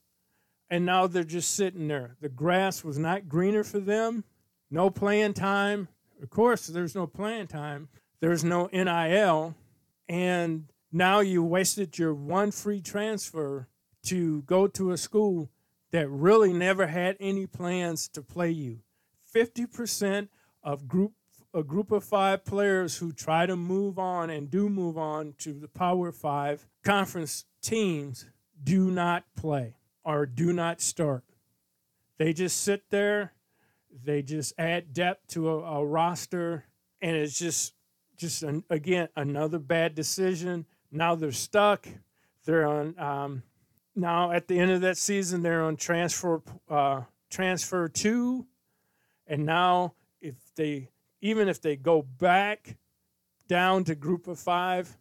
and 0.70 0.86
now 0.86 1.08
they're 1.08 1.24
just 1.24 1.50
sitting 1.50 1.88
there. 1.88 2.14
The 2.20 2.28
grass 2.28 2.84
was 2.84 3.00
not 3.00 3.28
greener 3.28 3.64
for 3.64 3.80
them. 3.80 4.22
No 4.70 4.90
playing 4.90 5.34
time. 5.34 5.88
Of 6.22 6.30
course, 6.30 6.68
there's 6.68 6.94
no 6.94 7.08
playing 7.08 7.48
time. 7.48 7.88
There's 8.20 8.44
no 8.44 8.70
NIL. 8.72 9.56
And 10.08 10.66
now 10.92 11.18
you 11.18 11.42
wasted 11.42 11.98
your 11.98 12.14
one 12.14 12.52
free 12.52 12.80
transfer 12.80 13.66
to 14.04 14.42
go 14.42 14.68
to 14.68 14.92
a 14.92 14.96
school 14.96 15.50
that 15.90 16.08
really 16.08 16.52
never 16.52 16.86
had 16.86 17.16
any 17.18 17.48
plans 17.48 18.06
to 18.10 18.22
play 18.22 18.52
you. 18.52 18.82
50% 19.34 20.28
of 20.62 20.86
group 20.86 21.14
a 21.56 21.62
group 21.62 21.90
of 21.90 22.04
5 22.04 22.44
players 22.44 22.98
who 22.98 23.12
try 23.12 23.46
to 23.46 23.56
move 23.56 23.98
on 23.98 24.28
and 24.28 24.50
do 24.50 24.68
move 24.68 24.98
on 24.98 25.32
to 25.38 25.54
the 25.54 25.68
Power 25.68 26.12
5 26.12 26.68
conference 26.84 27.46
teams 27.62 28.26
do 28.62 28.90
not 28.90 29.24
play 29.34 29.74
or 30.04 30.26
do 30.26 30.52
not 30.52 30.82
start. 30.82 31.24
They 32.18 32.34
just 32.34 32.62
sit 32.62 32.90
there, 32.90 33.32
they 34.04 34.20
just 34.20 34.52
add 34.58 34.92
depth 34.92 35.28
to 35.28 35.48
a, 35.48 35.80
a 35.80 35.86
roster 35.86 36.66
and 37.00 37.16
it's 37.16 37.38
just 37.38 37.72
just 38.18 38.42
an, 38.42 38.62
again 38.68 39.08
another 39.16 39.58
bad 39.58 39.94
decision. 39.94 40.66
Now 40.92 41.14
they're 41.14 41.32
stuck. 41.32 41.88
They're 42.44 42.66
on 42.66 42.98
um, 42.98 43.42
now 43.94 44.30
at 44.30 44.46
the 44.46 44.58
end 44.58 44.72
of 44.72 44.82
that 44.82 44.98
season. 44.98 45.42
They're 45.42 45.64
on 45.64 45.76
transfer 45.76 46.42
uh, 46.68 47.02
transfer 47.30 47.88
two, 47.88 48.46
and 49.26 49.46
now 49.46 49.94
if 50.20 50.34
they 50.54 50.90
even 51.20 51.48
if 51.48 51.60
they 51.60 51.76
go 51.76 52.02
back 52.02 52.76
down 53.48 53.84
to 53.84 53.94
group 53.94 54.26
of 54.26 54.38
five, 54.38 54.96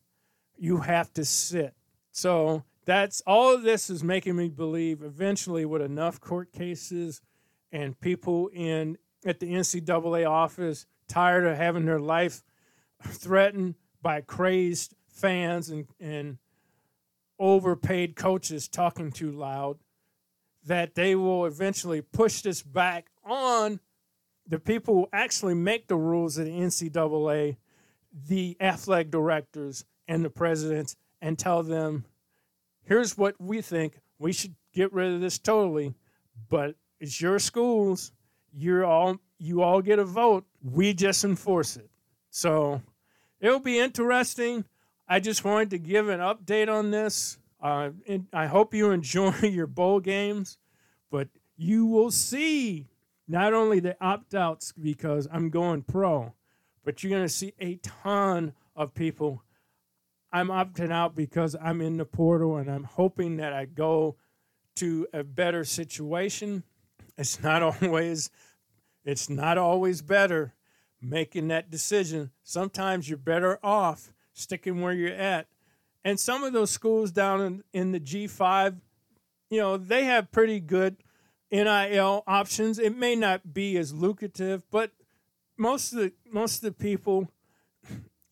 you 0.58 0.78
have 0.78 1.12
to 1.14 1.26
sit. 1.26 1.74
So 2.12 2.64
that's 2.86 3.22
all 3.26 3.54
of 3.54 3.64
this 3.64 3.90
is 3.90 4.04
making 4.04 4.36
me 4.36 4.48
believe 4.48 5.04
eventually 5.04 5.66
with 5.66 5.82
enough 5.82 6.22
court 6.22 6.52
cases 6.54 7.22
and 7.72 8.00
people 8.00 8.50
in 8.54 8.98
at 9.26 9.40
the 9.40 9.52
NCAA 9.52 10.30
office 10.30 10.86
tired 11.08 11.46
of 11.46 11.58
having 11.58 11.86
their 11.86 12.00
life 12.00 12.44
threatened 13.04 13.76
by 14.02 14.22
crazed 14.22 14.94
fans 15.08 15.70
and, 15.70 15.88
and 16.00 16.38
overpaid 17.40 18.16
coaches 18.16 18.68
talking 18.68 19.12
too 19.12 19.32
loud, 19.32 19.78
that 20.66 20.96
they 20.96 21.16
will 21.16 21.46
eventually 21.46 22.02
push 22.02 22.42
this 22.42 22.62
back 22.62 23.08
on 23.24 23.80
the 24.48 24.60
people 24.60 24.94
who 24.96 25.10
actually 25.12 25.56
make 25.56 25.88
the 25.88 25.98
rules 25.98 26.38
at 26.38 26.46
the 26.46 26.52
NCAA, 26.52 27.58
the 28.28 28.58
athletic 28.60 29.12
directors, 29.12 29.86
and 30.08 30.24
the 30.24 30.30
presidents, 30.30 30.96
and 31.22 31.38
tell 31.38 31.64
them, 31.64 32.06
here's 32.84 33.18
what 33.18 33.36
we 33.40 33.62
think. 33.62 34.00
We 34.20 34.32
should 34.32 34.56
get 34.74 34.94
rid 34.94 35.14
of 35.14 35.22
this 35.22 35.40
totally, 35.40 35.96
but 36.50 36.76
it's 37.00 37.20
your 37.20 37.40
schools. 37.40 38.12
You're 38.54 38.86
all 38.86 39.18
you 39.38 39.62
all 39.62 39.82
get 39.82 40.00
a 40.00 40.06
vote. 40.06 40.46
We 40.64 40.94
just 40.94 41.24
enforce 41.24 41.76
it. 41.76 41.90
So 42.30 42.82
it'll 43.40 43.60
be 43.60 43.80
interesting. 43.80 44.66
I 45.08 45.20
just 45.20 45.44
wanted 45.44 45.72
to 45.72 45.78
give 45.80 46.10
an 46.10 46.20
update 46.20 46.70
on 46.70 46.92
this. 46.92 47.38
Uh, 47.62 47.90
I 48.32 48.46
hope 48.46 48.74
you 48.74 48.92
enjoy 48.92 49.34
your 49.42 49.68
bowl 49.68 50.00
games, 50.00 50.58
but 51.12 51.28
you 51.58 51.86
will 51.86 52.12
see 52.12 52.88
not 53.28 53.54
only 53.54 53.80
the 53.80 53.98
opt 54.00 54.36
outs 54.36 54.72
because 54.72 55.28
I'm 55.32 55.50
going 55.50 55.84
pro, 55.84 56.34
but 56.84 57.04
you're 57.04 57.10
going 57.10 57.24
to 57.24 57.30
see 57.30 57.54
a 57.60 57.76
ton 57.76 58.54
of 58.76 58.94
people. 58.94 59.44
I'm 60.32 60.50
opting 60.50 60.92
out 60.92 61.16
because 61.16 61.56
I'm 61.62 61.82
in 61.82 61.98
the 61.98 62.06
portal 62.06 62.58
and 62.58 62.70
I'm 62.70 62.84
hoping 62.84 63.38
that 63.38 63.54
I 63.54 63.66
go 63.66 64.18
to 64.76 65.08
a 65.14 65.24
better 65.24 65.64
situation. 65.64 66.64
It's 67.18 67.42
not 67.42 67.64
always 67.82 68.30
it's 69.04 69.30
not 69.30 69.58
always 69.58 70.02
better 70.02 70.54
making 71.00 71.48
that 71.50 71.70
decision. 71.70 72.32
Sometimes 72.44 73.08
you're 73.08 73.18
better 73.18 73.60
off 73.64 74.12
sticking 74.34 74.82
where 74.82 74.94
you're 74.94 75.14
at. 75.14 75.48
And 76.04 76.20
some 76.20 76.44
of 76.44 76.54
those 76.54 76.72
schools 76.72 77.12
down 77.12 77.42
in, 77.42 77.64
in 77.72 77.92
the 77.92 78.00
G5, 78.00 78.78
you 79.50 79.60
know, 79.60 79.78
they 79.78 80.06
have 80.06 80.32
pretty 80.32 80.60
good 80.60 80.98
NIL 81.64 82.24
options. 82.28 82.80
It 82.80 82.98
may 82.98 83.16
not 83.16 83.54
be 83.54 83.78
as 83.78 83.94
lucrative, 83.94 84.64
but 84.72 84.92
most 85.58 85.94
of 85.94 86.00
the 86.00 86.14
most 86.32 86.58
of 86.58 86.62
the 86.62 86.72
people 86.84 87.32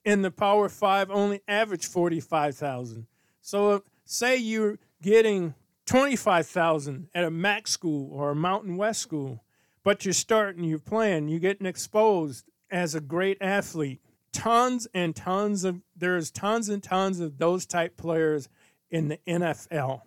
in 0.04 0.22
the 0.22 0.32
Power 0.32 0.70
Five 0.70 1.10
only 1.10 1.42
average 1.48 1.88
forty 1.88 2.20
five 2.20 2.56
thousand. 2.56 3.08
So 3.42 3.70
uh, 3.70 3.80
say 4.06 4.38
you're 4.38 4.78
getting 5.02 5.54
twenty 5.86 6.16
five 6.16 6.48
thousand 6.48 7.10
at 7.14 7.24
a 7.24 7.32
MAC 7.32 7.68
school 7.68 8.12
or 8.12 8.32
a 8.32 8.36
Mountain 8.36 8.78
West 8.78 9.02
school, 9.02 9.44
but 9.84 10.06
you're 10.06 10.14
starting, 10.14 10.64
you're 10.64 10.80
playing, 10.80 11.30
you're 11.30 11.40
getting 11.40 11.68
exposed 11.68 12.46
as 12.70 12.96
a 12.96 13.02
great 13.02 13.38
athlete. 13.40 14.02
Tons 14.34 14.88
and 14.94 15.16
tons 15.16 15.64
of 15.64 15.82
there's 15.96 16.32
tons 16.32 16.68
and 16.68 16.82
tons 16.82 17.20
of 17.20 17.38
those 17.38 17.66
type 17.66 17.96
players 17.96 18.50
in 18.90 19.08
the 19.08 19.20
NFL. 19.28 20.02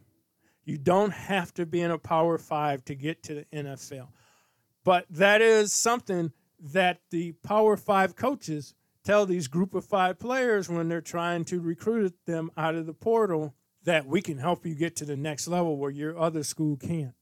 You 0.67 0.77
don't 0.77 1.13
have 1.13 1.55
to 1.55 1.65
be 1.65 1.81
in 1.81 1.93
a 1.93 1.99
Power 1.99 2.37
Five 2.37 2.85
to 2.87 2.95
get 2.95 3.23
to 3.23 3.35
the 3.35 3.45
NFL. 3.55 4.09
But 4.85 5.07
that 5.09 5.41
is 5.41 5.73
something 5.73 6.33
that 6.61 7.01
the 7.11 7.33
Power 7.45 7.77
Five 7.77 8.17
coaches 8.17 8.75
tell 9.05 9.25
these 9.25 9.47
group 9.47 9.75
of 9.75 9.85
five 9.85 10.19
players 10.19 10.69
when 10.69 10.89
they're 10.89 11.01
trying 11.01 11.45
to 11.45 11.61
recruit 11.61 12.13
them 12.27 12.51
out 12.57 12.75
of 12.75 12.87
the 12.87 12.93
portal 12.93 13.55
that 13.85 14.05
we 14.05 14.21
can 14.21 14.39
help 14.39 14.67
you 14.67 14.75
get 14.75 14.97
to 14.97 15.05
the 15.05 15.17
next 15.17 15.47
level 15.47 15.77
where 15.77 15.93
your 15.93 16.19
other 16.19 16.43
school 16.43 16.77
can't. 16.77 17.15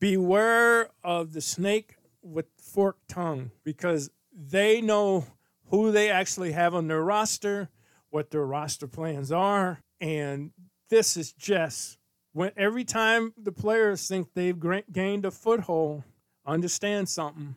Beware 0.00 0.88
of 1.04 1.34
the 1.34 1.42
snake 1.42 1.96
with 2.22 2.46
forked 2.58 3.08
tongue 3.08 3.50
because 3.62 4.10
they 4.32 4.80
know 4.80 5.26
who 5.68 5.92
they 5.92 6.10
actually 6.10 6.52
have 6.52 6.74
on 6.74 6.88
their 6.88 7.02
roster, 7.02 7.68
what 8.08 8.30
their 8.30 8.46
roster 8.46 8.86
plans 8.86 9.30
are, 9.30 9.82
and 10.00 10.52
this 10.88 11.18
is 11.18 11.32
just 11.32 11.98
when 12.36 12.52
every 12.54 12.84
time 12.84 13.32
the 13.42 13.50
players 13.50 14.06
think 14.06 14.28
they've 14.34 14.62
gained 14.92 15.24
a 15.24 15.30
foothold, 15.30 16.02
understand 16.44 17.08
something. 17.08 17.56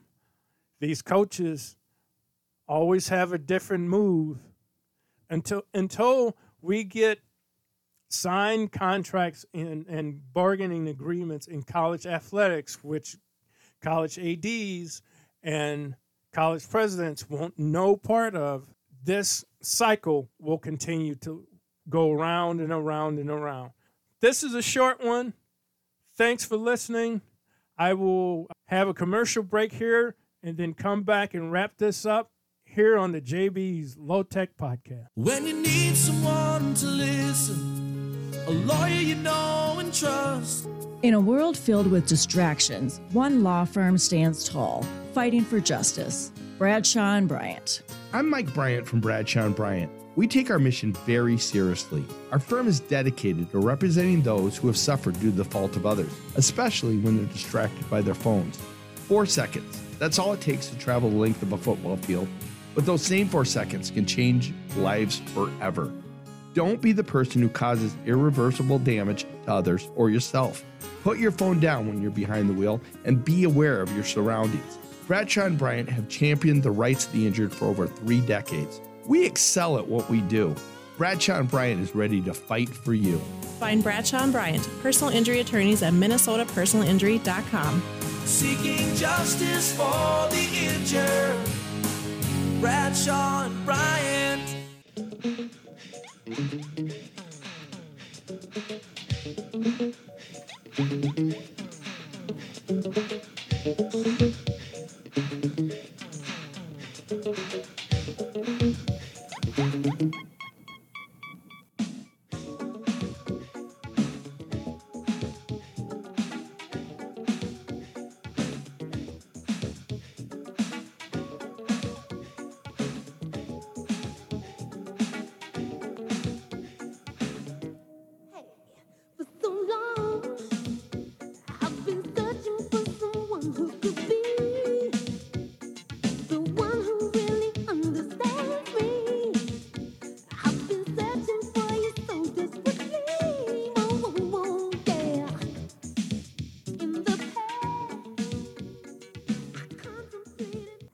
These 0.79 1.01
coaches 1.01 1.75
always 2.65 3.09
have 3.09 3.33
a 3.33 3.37
different 3.37 3.89
move 3.89 4.37
until 5.29 5.63
until 5.73 6.37
we 6.61 6.85
get 6.85 7.19
signed 8.07 8.71
contracts 8.71 9.45
and, 9.53 9.85
and 9.87 10.21
bargaining 10.33 10.87
agreements 10.87 11.45
in 11.45 11.63
college 11.63 12.05
athletics, 12.05 12.81
which 12.81 13.17
college 13.81 14.17
ADs 14.17 15.01
and 15.43 15.93
college 16.31 16.69
presidents 16.69 17.29
want 17.29 17.59
no 17.59 17.97
part 17.97 18.33
of. 18.33 18.73
This 19.03 19.43
cycle 19.61 20.29
will 20.39 20.57
continue 20.57 21.15
to 21.15 21.45
go 21.89 22.11
around 22.11 22.61
and 22.61 22.71
around 22.71 23.19
and 23.19 23.29
around. 23.29 23.71
This 24.21 24.43
is 24.43 24.53
a 24.53 24.61
short 24.61 25.03
one. 25.03 25.33
Thanks 26.17 26.43
for 26.43 26.57
listening. 26.57 27.21
I 27.77 27.93
will 27.93 28.47
have 28.65 28.89
a 28.89 28.93
commercial 28.93 29.43
break 29.43 29.71
here 29.71 30.15
and 30.43 30.57
then 30.57 30.73
come 30.73 31.03
back 31.03 31.33
and 31.33 31.53
wrap 31.53 31.77
this 31.77 32.05
up 32.05 32.29
here 32.65 32.97
on 32.97 33.13
the 33.13 33.21
JB's 33.21 33.97
Low 33.97 34.23
Tech 34.23 34.57
Podcast. 34.57 35.05
When 35.15 35.47
you 35.47 35.61
need 35.61 35.95
someone 35.95 36.73
to 36.75 36.85
listen, 36.85 38.33
a 38.45 38.51
lawyer 38.51 38.89
you 38.89 39.15
know 39.15 39.77
and 39.79 39.93
trust. 39.93 40.67
In 41.01 41.13
a 41.13 41.19
world 41.21 41.55
filled 41.55 41.87
with 41.87 42.05
distractions, 42.05 42.99
one 43.13 43.41
law 43.41 43.63
firm 43.63 43.97
stands 43.97 44.49
tall, 44.49 44.83
fighting 45.13 45.45
for 45.45 45.61
justice. 45.61 46.33
Bradshaw 46.57 47.15
and 47.15 47.29
Bryant. 47.29 47.83
I'm 48.11 48.29
Mike 48.29 48.53
Bryant 48.53 48.85
from 48.85 48.99
Bradshaw 48.99 49.45
and 49.45 49.55
Bryant. 49.55 49.89
We 50.15 50.27
take 50.27 50.49
our 50.49 50.59
mission 50.59 50.93
very 51.05 51.37
seriously. 51.37 52.03
Our 52.31 52.39
firm 52.39 52.67
is 52.67 52.79
dedicated 52.79 53.51
to 53.51 53.59
representing 53.59 54.21
those 54.21 54.57
who 54.57 54.67
have 54.67 54.77
suffered 54.77 55.19
due 55.19 55.29
to 55.29 55.37
the 55.37 55.45
fault 55.45 55.75
of 55.75 55.85
others, 55.85 56.11
especially 56.35 56.97
when 56.97 57.17
they're 57.17 57.25
distracted 57.27 57.89
by 57.89 58.01
their 58.01 58.15
phones. 58.15 58.57
Four 58.95 59.25
seconds. 59.25 59.81
That's 59.99 60.17
all 60.17 60.33
it 60.33 60.41
takes 60.41 60.67
to 60.67 60.77
travel 60.77 61.09
the 61.09 61.15
length 61.15 61.43
of 61.43 61.53
a 61.53 61.57
football 61.57 61.97
field. 61.97 62.27
But 62.73 62.85
those 62.85 63.03
same 63.03 63.27
four 63.27 63.45
seconds 63.45 63.91
can 63.91 64.05
change 64.05 64.53
lives 64.77 65.19
forever. 65.33 65.91
Don't 66.53 66.81
be 66.81 66.91
the 66.91 67.03
person 67.03 67.41
who 67.41 67.49
causes 67.49 67.95
irreversible 68.05 68.79
damage 68.79 69.25
to 69.45 69.53
others 69.53 69.89
or 69.95 70.09
yourself. 70.09 70.63
Put 71.03 71.19
your 71.19 71.31
phone 71.31 71.59
down 71.59 71.87
when 71.87 72.01
you're 72.01 72.11
behind 72.11 72.49
the 72.49 72.53
wheel 72.53 72.81
and 73.05 73.23
be 73.23 73.43
aware 73.43 73.81
of 73.81 73.93
your 73.95 74.03
surroundings. 74.03 74.79
Bradshaw 75.07 75.45
and 75.45 75.57
Bryant 75.57 75.89
have 75.89 76.09
championed 76.09 76.63
the 76.63 76.71
rights 76.71 77.05
of 77.05 77.13
the 77.13 77.27
injured 77.27 77.53
for 77.53 77.65
over 77.65 77.87
three 77.87 78.21
decades. 78.21 78.81
We 79.09 79.25
excel 79.25 79.77
at 79.79 79.87
what 79.87 80.07
we 80.07 80.21
do. 80.21 80.55
Bradshaw 80.99 81.39
and 81.39 81.49
Bryant 81.49 81.81
is 81.81 81.95
ready 81.95 82.21
to 82.21 82.31
fight 82.31 82.69
for 82.69 82.93
you. 82.93 83.17
Find 83.59 83.81
Bradshaw 83.81 84.21
and 84.21 84.31
Bryant, 84.31 84.69
personal 84.83 85.11
injury 85.11 85.39
attorneys 85.39 85.81
at 85.81 85.93
minnesotapersonalinjury.com. 85.93 87.83
Seeking 88.25 88.95
justice 88.95 89.75
for 89.75 90.29
the 90.29 90.47
injured. 90.53 91.39
Bradshaw 92.61 93.45
and 93.45 93.65
Bryant. 93.65 94.09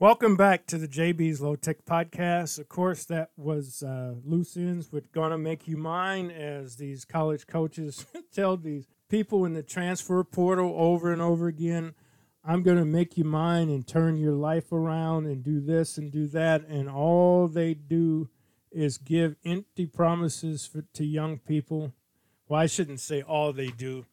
Welcome 0.05 0.35
back 0.35 0.67
to 0.67 0.77
the 0.77 0.87
JB's 0.87 1.41
Low 1.41 1.55
Tech 1.55 1.83
Podcast. 1.83 2.59
Of 2.59 2.69
course, 2.69 3.05
that 3.05 3.31
was 3.35 3.81
uh, 3.81 4.13
Loose 4.23 4.55
Ends 4.55 4.91
with 4.91 5.11
Gonna 5.11 5.39
Make 5.39 5.67
You 5.67 5.77
Mine, 5.77 6.29
as 6.29 6.75
these 6.75 7.05
college 7.05 7.47
coaches 7.47 8.05
tell 8.31 8.55
these 8.55 8.85
people 9.09 9.45
in 9.45 9.55
the 9.55 9.63
transfer 9.63 10.23
portal 10.23 10.75
over 10.77 11.11
and 11.11 11.23
over 11.23 11.47
again 11.47 11.95
I'm 12.43 12.61
going 12.61 12.77
to 12.77 12.85
make 12.85 13.17
you 13.17 13.23
mine 13.23 13.71
and 13.71 13.87
turn 13.87 14.17
your 14.17 14.35
life 14.35 14.71
around 14.71 15.25
and 15.25 15.43
do 15.43 15.59
this 15.59 15.97
and 15.97 16.11
do 16.11 16.27
that. 16.27 16.67
And 16.67 16.87
all 16.87 17.47
they 17.47 17.73
do 17.73 18.29
is 18.71 18.99
give 18.99 19.37
empty 19.43 19.87
promises 19.87 20.67
for, 20.67 20.83
to 20.93 21.03
young 21.03 21.39
people. 21.39 21.93
Well, 22.47 22.61
I 22.61 22.67
shouldn't 22.67 22.99
say 22.99 23.23
all 23.23 23.53
they 23.53 23.69
do. 23.69 24.05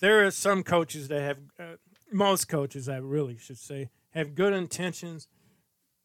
There 0.00 0.24
are 0.24 0.30
some 0.30 0.62
coaches 0.62 1.08
that 1.08 1.20
have, 1.20 1.38
uh, 1.60 1.76
most 2.10 2.48
coaches, 2.48 2.88
I 2.88 2.96
really 2.96 3.36
should 3.36 3.58
say, 3.58 3.90
have 4.14 4.34
good 4.34 4.52
intentions, 4.52 5.28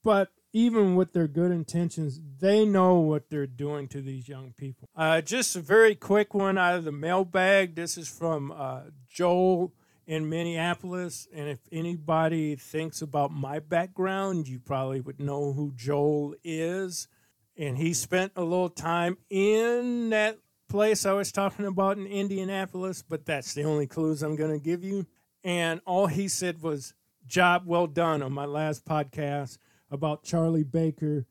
but 0.04 0.30
even 0.52 0.96
with 0.96 1.14
their 1.14 1.28
good 1.28 1.52
intentions, 1.52 2.20
they 2.40 2.66
know 2.66 2.96
what 2.96 3.30
they're 3.30 3.46
doing 3.46 3.88
to 3.90 4.02
these 4.02 4.28
young 4.28 4.54
people. 4.58 4.90
Uh, 4.96 5.22
just 5.22 5.56
a 5.56 5.60
very 5.60 5.94
quick 5.94 6.34
one 6.34 6.58
out 6.58 6.76
of 6.76 6.84
the 6.84 6.92
mailbag. 6.92 7.76
This 7.76 7.98
is 7.98 8.08
from 8.08 8.52
uh, 8.52 8.82
Joel 9.08 9.72
in 10.08 10.28
Minneapolis. 10.28 11.28
And 11.32 11.48
if 11.48 11.60
anybody 11.72 12.56
thinks 12.56 13.02
about 13.04 13.32
my 13.32 13.60
background, 13.60 14.48
you 14.48 14.60
probably 14.60 15.02
would 15.02 15.20
know 15.20 15.54
who 15.54 15.72
Joel 15.76 16.34
is. 16.44 17.08
And 17.56 17.78
he 17.78 17.94
spent 17.94 18.32
a 18.36 18.44
little 18.44 18.70
time 18.70 19.18
in 19.30 20.10
that 20.10 20.40
place 20.68 21.06
I 21.06 21.14
was 21.14 21.32
talking 21.32 21.66
about 21.66 21.98
in 21.98 22.08
Indianapolis, 22.08 23.04
but 23.08 23.26
that's 23.26 23.54
the 23.54 23.64
only 23.64 23.86
clues 23.86 24.24
I'm 24.24 24.36
going 24.36 24.52
to 24.58 24.64
give 24.64 24.84
you. 24.84 25.06
And 25.44 25.82
all 25.86 26.08
he 26.08 26.28
said 26.28 26.62
was, 26.62 26.94
job 27.30 27.64
well 27.66 27.88
done 27.88 28.22
on 28.22 28.34
my 28.34 28.46
last 28.46 28.86
podcast 28.86 29.58
about 29.92 30.24
Charlie 30.24 30.64
Baker 30.64 31.26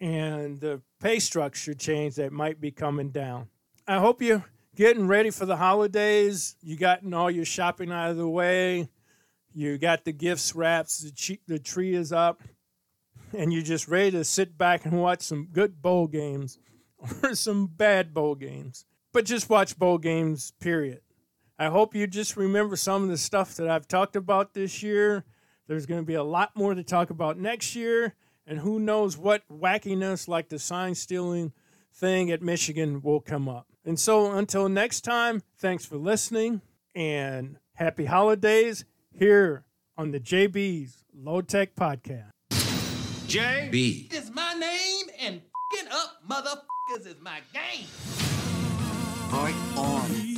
and 0.00 0.58
the 0.60 0.80
pay 1.00 1.18
structure 1.18 1.74
change 1.74 2.16
that 2.16 2.32
might 2.32 2.60
be 2.60 2.70
coming 2.70 3.10
down. 3.10 3.48
I 3.86 3.98
hope 3.98 4.20
you're 4.20 4.44
getting 4.74 5.06
ready 5.06 5.30
for 5.30 5.46
the 5.46 5.56
holidays. 5.56 6.56
You 6.62 6.76
gotten 6.76 7.14
all 7.14 7.30
your 7.30 7.44
shopping 7.44 7.92
out 7.92 8.10
of 8.10 8.16
the 8.16 8.28
way. 8.28 8.88
You 9.54 9.78
got 9.78 10.04
the 10.04 10.12
gifts 10.12 10.54
wrapped. 10.54 11.00
The, 11.00 11.38
the 11.46 11.58
tree 11.58 11.94
is 11.94 12.12
up, 12.12 12.42
and 13.32 13.52
you're 13.52 13.62
just 13.62 13.88
ready 13.88 14.10
to 14.12 14.24
sit 14.24 14.58
back 14.58 14.84
and 14.84 15.00
watch 15.00 15.22
some 15.22 15.48
good 15.52 15.80
bowl 15.80 16.06
games 16.06 16.58
or 17.22 17.34
some 17.34 17.66
bad 17.66 18.12
bowl 18.12 18.34
games. 18.34 18.84
But 19.12 19.24
just 19.24 19.48
watch 19.48 19.78
bowl 19.78 19.98
games. 19.98 20.52
Period. 20.60 21.00
I 21.58 21.66
hope 21.66 21.94
you 21.94 22.06
just 22.06 22.36
remember 22.36 22.76
some 22.76 23.02
of 23.04 23.08
the 23.08 23.16
stuff 23.16 23.54
that 23.56 23.68
I've 23.68 23.88
talked 23.88 24.14
about 24.14 24.52
this 24.52 24.82
year. 24.82 25.24
There's 25.66 25.86
going 25.86 26.00
to 26.00 26.06
be 26.06 26.14
a 26.14 26.22
lot 26.22 26.54
more 26.54 26.74
to 26.74 26.82
talk 26.82 27.08
about 27.10 27.38
next 27.38 27.74
year, 27.74 28.14
and 28.46 28.58
who 28.58 28.78
knows 28.78 29.16
what 29.16 29.42
wackiness 29.50 30.28
like 30.28 30.48
the 30.48 30.58
sign 30.58 30.94
stealing 30.94 31.52
thing 31.94 32.30
at 32.30 32.42
Michigan 32.42 33.00
will 33.00 33.20
come 33.20 33.48
up. 33.48 33.66
And 33.84 33.98
so 33.98 34.32
until 34.32 34.68
next 34.68 35.00
time, 35.00 35.42
thanks 35.58 35.86
for 35.86 35.96
listening 35.96 36.60
and 36.94 37.58
happy 37.74 38.04
holidays 38.04 38.84
here 39.10 39.64
on 39.96 40.10
the 40.10 40.20
JB's 40.20 41.04
Low 41.14 41.40
Tech 41.40 41.74
Podcast. 41.74 42.30
J 43.26 43.68
B. 43.72 44.08
is 44.12 44.30
my 44.30 44.52
name, 44.54 45.06
and 45.20 45.40
fing 45.74 45.88
up 45.90 46.22
motherfuckers 46.28 47.06
is 47.06 47.16
my 47.22 47.40
game. 47.52 47.86
White, 49.30 49.54
orange, 49.76 50.35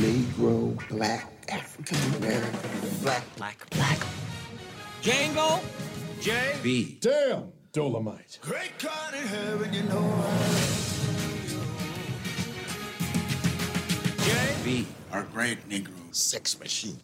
Negro, 0.00 0.88
black, 0.88 1.30
African 1.50 1.98
American, 2.16 2.60
black, 3.02 3.22
black, 3.36 3.70
black. 3.70 3.98
Django, 5.02 5.60
J 6.22 6.56
B. 6.62 6.96
Damn, 7.02 7.52
Dolomite. 7.72 8.38
Great 8.40 8.72
God 8.78 9.12
in 9.12 9.26
heaven, 9.26 9.74
you 9.74 9.82
know 9.82 10.24
J 14.24 14.54
B. 14.64 14.86
Our 15.12 15.24
great 15.24 15.68
Negro 15.68 16.14
sex 16.14 16.58
machine. 16.58 16.98